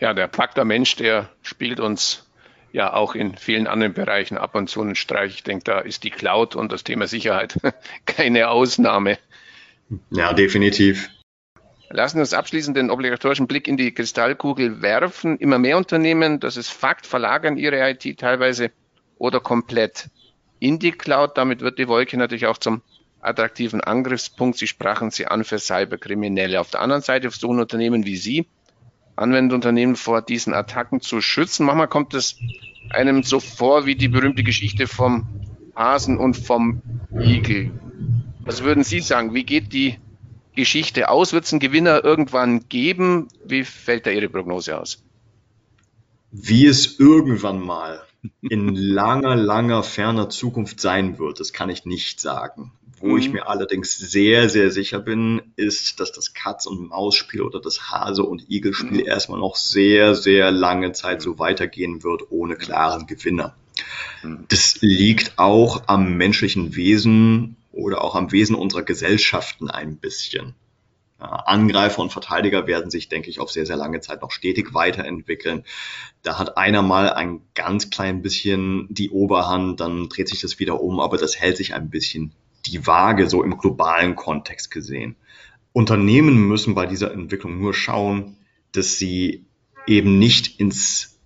Ja, 0.00 0.12
der 0.12 0.28
Faktor 0.28 0.64
Mensch, 0.64 0.96
der 0.96 1.30
spielt 1.42 1.80
uns 1.80 2.26
ja 2.72 2.92
auch 2.92 3.14
in 3.14 3.36
vielen 3.36 3.66
anderen 3.66 3.94
Bereichen 3.94 4.36
ab 4.36 4.54
und 4.54 4.68
zu 4.68 4.82
einen 4.82 4.94
Streich. 4.94 5.36
Ich 5.36 5.42
denke, 5.42 5.64
da 5.64 5.78
ist 5.78 6.04
die 6.04 6.10
Cloud 6.10 6.54
und 6.54 6.70
das 6.72 6.84
Thema 6.84 7.06
Sicherheit 7.06 7.58
keine 8.06 8.48
Ausnahme. 8.50 9.18
Ja, 10.10 10.32
definitiv. 10.34 11.08
Lassen 11.90 12.16
wir 12.16 12.22
uns 12.22 12.34
abschließend 12.34 12.76
den 12.76 12.90
obligatorischen 12.90 13.46
Blick 13.46 13.68
in 13.68 13.76
die 13.76 13.92
Kristallkugel 13.92 14.82
werfen. 14.82 15.38
Immer 15.38 15.58
mehr 15.58 15.76
Unternehmen, 15.76 16.40
das 16.40 16.56
ist 16.56 16.70
Fakt, 16.70 17.06
verlagern 17.06 17.56
ihre 17.56 17.90
IT 17.90 18.18
teilweise 18.18 18.72
oder 19.18 19.40
komplett 19.40 20.10
in 20.58 20.78
die 20.78 20.92
Cloud. 20.92 21.36
Damit 21.38 21.60
wird 21.60 21.78
die 21.78 21.88
Wolke 21.88 22.16
natürlich 22.16 22.46
auch 22.46 22.58
zum 22.58 22.82
attraktiven 23.20 23.80
Angriffspunkt. 23.80 24.58
Sie 24.58 24.66
sprachen 24.66 25.10
sie 25.10 25.26
an 25.26 25.44
für 25.44 25.58
Cyberkriminelle. 25.58 26.60
Auf 26.60 26.70
der 26.70 26.80
anderen 26.80 27.02
Seite 27.02 27.30
versuchen 27.30 27.60
Unternehmen 27.60 28.04
wie 28.04 28.16
Sie, 28.16 28.46
Anwenderunternehmen 29.14 29.96
vor 29.96 30.22
diesen 30.22 30.54
Attacken 30.54 31.00
zu 31.00 31.20
schützen. 31.20 31.66
Manchmal 31.66 31.88
kommt 31.88 32.14
es 32.14 32.38
einem 32.90 33.22
so 33.22 33.40
vor 33.40 33.86
wie 33.86 33.94
die 33.94 34.08
berühmte 34.08 34.42
Geschichte 34.42 34.86
vom 34.86 35.28
Hasen 35.74 36.18
und 36.18 36.36
vom 36.36 36.82
Igel. 37.18 37.70
Was 38.40 38.62
würden 38.62 38.84
Sie 38.84 39.00
sagen? 39.00 39.34
Wie 39.34 39.44
geht 39.44 39.72
die 39.72 39.98
Geschichte 40.56 41.08
aus? 41.08 41.32
Wird 41.32 41.44
es 41.44 41.52
einen 41.52 41.60
Gewinner 41.60 42.04
irgendwann 42.04 42.68
geben? 42.68 43.28
Wie 43.44 43.64
fällt 43.64 44.06
da 44.06 44.10
Ihre 44.10 44.28
Prognose 44.28 44.78
aus? 44.78 45.02
Wie 46.32 46.66
es 46.66 46.98
irgendwann 46.98 47.60
mal 47.60 48.02
in 48.40 48.74
langer, 48.74 49.36
langer, 49.36 49.82
ferner 49.82 50.28
Zukunft 50.28 50.80
sein 50.80 51.18
wird, 51.18 51.38
das 51.38 51.52
kann 51.52 51.70
ich 51.70 51.84
nicht 51.84 52.20
sagen. 52.20 52.72
Wo 52.98 53.08
mhm. 53.08 53.18
ich 53.18 53.30
mir 53.30 53.48
allerdings 53.48 53.96
sehr, 53.96 54.48
sehr 54.48 54.70
sicher 54.70 54.98
bin, 54.98 55.42
ist, 55.56 56.00
dass 56.00 56.12
das 56.12 56.32
Katz- 56.32 56.66
und 56.66 56.88
Maus-Spiel 56.88 57.42
oder 57.42 57.60
das 57.60 57.90
Hase- 57.90 58.24
und 58.24 58.50
Igel-Spiel 58.50 59.02
mhm. 59.02 59.06
erstmal 59.06 59.38
noch 59.38 59.56
sehr, 59.56 60.14
sehr 60.14 60.50
lange 60.50 60.92
Zeit 60.92 61.20
so 61.20 61.38
weitergehen 61.38 62.02
wird, 62.02 62.30
ohne 62.30 62.56
klaren 62.56 63.06
Gewinner. 63.06 63.54
Mhm. 64.22 64.46
Das 64.48 64.78
liegt 64.80 65.38
auch 65.38 65.82
am 65.86 66.16
menschlichen 66.16 66.74
Wesen 66.74 67.56
oder 67.76 68.02
auch 68.02 68.14
am 68.14 68.32
Wesen 68.32 68.56
unserer 68.56 68.82
Gesellschaften 68.82 69.70
ein 69.70 69.96
bisschen. 69.98 70.54
Angreifer 71.18 72.02
und 72.02 72.12
Verteidiger 72.12 72.66
werden 72.66 72.90
sich, 72.90 73.08
denke 73.08 73.30
ich, 73.30 73.40
auf 73.40 73.50
sehr, 73.50 73.64
sehr 73.64 73.76
lange 73.76 74.00
Zeit 74.00 74.20
noch 74.20 74.30
stetig 74.30 74.74
weiterentwickeln. 74.74 75.64
Da 76.22 76.38
hat 76.38 76.58
einer 76.58 76.82
mal 76.82 77.10
ein 77.10 77.40
ganz 77.54 77.88
klein 77.88 78.20
bisschen 78.20 78.86
die 78.90 79.10
Oberhand, 79.10 79.80
dann 79.80 80.08
dreht 80.10 80.28
sich 80.28 80.42
das 80.42 80.58
wieder 80.58 80.82
um, 80.82 81.00
aber 81.00 81.16
das 81.16 81.40
hält 81.40 81.56
sich 81.56 81.74
ein 81.74 81.88
bisschen 81.88 82.32
die 82.66 82.86
Waage 82.86 83.30
so 83.30 83.42
im 83.42 83.56
globalen 83.56 84.14
Kontext 84.14 84.70
gesehen. 84.70 85.16
Unternehmen 85.72 86.36
müssen 86.48 86.74
bei 86.74 86.86
dieser 86.86 87.12
Entwicklung 87.12 87.60
nur 87.60 87.72
schauen, 87.72 88.36
dass 88.72 88.98
sie 88.98 89.46
eben 89.86 90.18
nicht 90.18 90.60
ins 90.60 91.18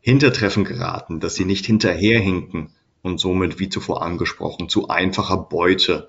Hintertreffen 0.00 0.64
geraten, 0.64 1.20
dass 1.20 1.34
sie 1.34 1.44
nicht 1.44 1.66
hinterherhinken 1.66 2.70
und 3.02 3.18
somit, 3.18 3.58
wie 3.58 3.68
zuvor 3.68 4.02
angesprochen, 4.02 4.68
zu 4.68 4.88
einfacher 4.88 5.36
Beute 5.36 6.08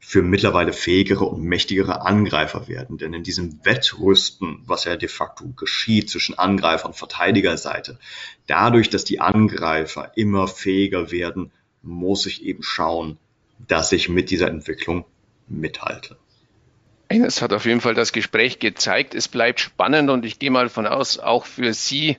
für 0.00 0.22
mittlerweile 0.22 0.72
fähigere 0.72 1.24
und 1.24 1.42
mächtigere 1.42 2.02
Angreifer 2.02 2.68
werden. 2.68 2.98
Denn 2.98 3.12
in 3.12 3.24
diesem 3.24 3.64
Wettrüsten, 3.64 4.62
was 4.64 4.84
ja 4.84 4.96
de 4.96 5.08
facto 5.08 5.48
geschieht 5.56 6.08
zwischen 6.08 6.38
Angreifer 6.38 6.86
und 6.86 6.96
Verteidigerseite, 6.96 7.98
dadurch, 8.46 8.90
dass 8.90 9.04
die 9.04 9.20
Angreifer 9.20 10.12
immer 10.14 10.46
fähiger 10.46 11.10
werden, 11.10 11.50
muss 11.82 12.26
ich 12.26 12.44
eben 12.44 12.62
schauen, 12.62 13.18
dass 13.66 13.90
ich 13.92 14.08
mit 14.08 14.30
dieser 14.30 14.48
Entwicklung 14.48 15.04
mithalte. 15.48 16.16
Es 17.08 17.42
hat 17.42 17.52
auf 17.52 17.64
jeden 17.64 17.80
Fall 17.80 17.94
das 17.94 18.12
Gespräch 18.12 18.58
gezeigt. 18.58 19.14
Es 19.14 19.28
bleibt 19.28 19.60
spannend 19.60 20.10
und 20.10 20.24
ich 20.24 20.38
gehe 20.38 20.50
mal 20.50 20.68
von 20.68 20.86
aus, 20.86 21.18
auch 21.18 21.46
für 21.46 21.72
Sie 21.72 22.18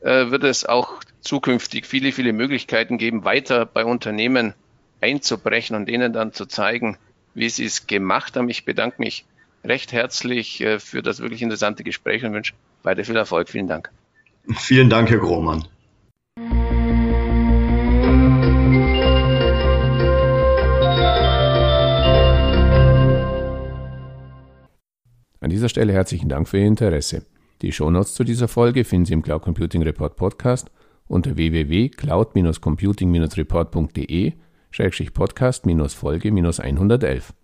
äh, 0.00 0.30
wird 0.30 0.44
es 0.44 0.64
auch 0.64 1.02
zukünftig 1.20 1.86
viele, 1.86 2.12
viele 2.12 2.32
Möglichkeiten 2.32 2.98
geben, 2.98 3.24
weiter 3.24 3.66
bei 3.66 3.84
Unternehmen 3.84 4.54
einzubrechen 5.00 5.76
und 5.76 5.86
denen 5.86 6.12
dann 6.12 6.32
zu 6.32 6.46
zeigen, 6.46 6.96
wie 7.34 7.48
Sie 7.48 7.64
es 7.64 7.86
gemacht 7.86 8.36
haben. 8.36 8.48
Ich 8.48 8.64
bedanke 8.64 8.96
mich 8.98 9.24
recht 9.64 9.92
herzlich 9.92 10.60
äh, 10.60 10.78
für 10.78 11.02
das 11.02 11.20
wirklich 11.20 11.42
interessante 11.42 11.84
Gespräch 11.84 12.24
und 12.24 12.32
wünsche 12.32 12.54
weiter 12.82 13.04
viel 13.04 13.16
Erfolg. 13.16 13.48
Vielen 13.48 13.68
Dank. 13.68 13.90
Vielen 14.56 14.88
Dank, 14.88 15.10
Herr 15.10 15.18
Grohmann. 15.18 15.64
An 25.42 25.48
dieser 25.48 25.68
Stelle 25.68 25.92
herzlichen 25.92 26.28
Dank 26.28 26.48
für 26.48 26.58
Ihr 26.58 26.66
Interesse. 26.66 27.24
Die 27.62 27.72
Shownotes 27.72 28.12
zu 28.14 28.22
dieser 28.24 28.48
Folge 28.48 28.84
finden 28.84 29.04
Sie 29.04 29.12
im 29.12 29.22
Cloud 29.22 29.42
Computing 29.42 29.82
Report 29.82 30.16
Podcast 30.16 30.70
unter 31.08 31.36
www.cloud-computing-report.de 31.36 34.32
Podcast-Folge 35.12 36.28
111. 36.28 37.34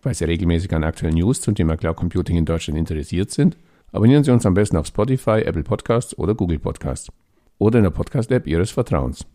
Falls 0.00 0.18
Sie 0.18 0.24
regelmäßig 0.24 0.72
an 0.74 0.84
aktuellen 0.84 1.16
News 1.16 1.40
zum 1.40 1.56
Thema 1.56 1.76
Cloud 1.76 1.96
Computing 1.96 2.36
in 2.36 2.44
Deutschland 2.44 2.78
interessiert 2.78 3.32
sind, 3.32 3.56
abonnieren 3.90 4.22
Sie 4.22 4.30
uns 4.30 4.46
am 4.46 4.54
besten 4.54 4.76
auf 4.76 4.86
Spotify, 4.86 5.40
Apple 5.40 5.64
Podcasts 5.64 6.16
oder 6.18 6.34
Google 6.34 6.60
Podcasts 6.60 7.10
oder 7.58 7.78
in 7.78 7.84
der 7.84 7.90
Podcast-App 7.90 8.46
Ihres 8.46 8.70
Vertrauens. 8.70 9.26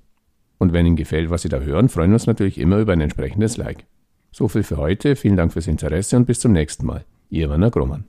Und 0.58 0.72
wenn 0.72 0.86
Ihnen 0.86 0.96
gefällt, 0.96 1.32
was 1.32 1.42
Sie 1.42 1.50
da 1.50 1.60
hören, 1.60 1.90
freuen 1.90 2.12
wir 2.12 2.16
uns 2.16 2.28
natürlich 2.28 2.60
immer 2.60 2.78
über 2.78 2.94
ein 2.94 3.02
entsprechendes 3.02 3.58
Like. 3.58 3.88
So 4.32 4.48
viel 4.48 4.64
für 4.64 4.78
heute, 4.78 5.16
vielen 5.16 5.36
Dank 5.36 5.52
fürs 5.52 5.68
Interesse 5.68 6.16
und 6.16 6.28
bis 6.28 6.40
zum 6.40 6.54
nächsten 6.54 6.86
Mal. 6.86 7.04
Ihr 7.30 7.50
Werner 7.50 7.72
Grummann. 7.72 8.06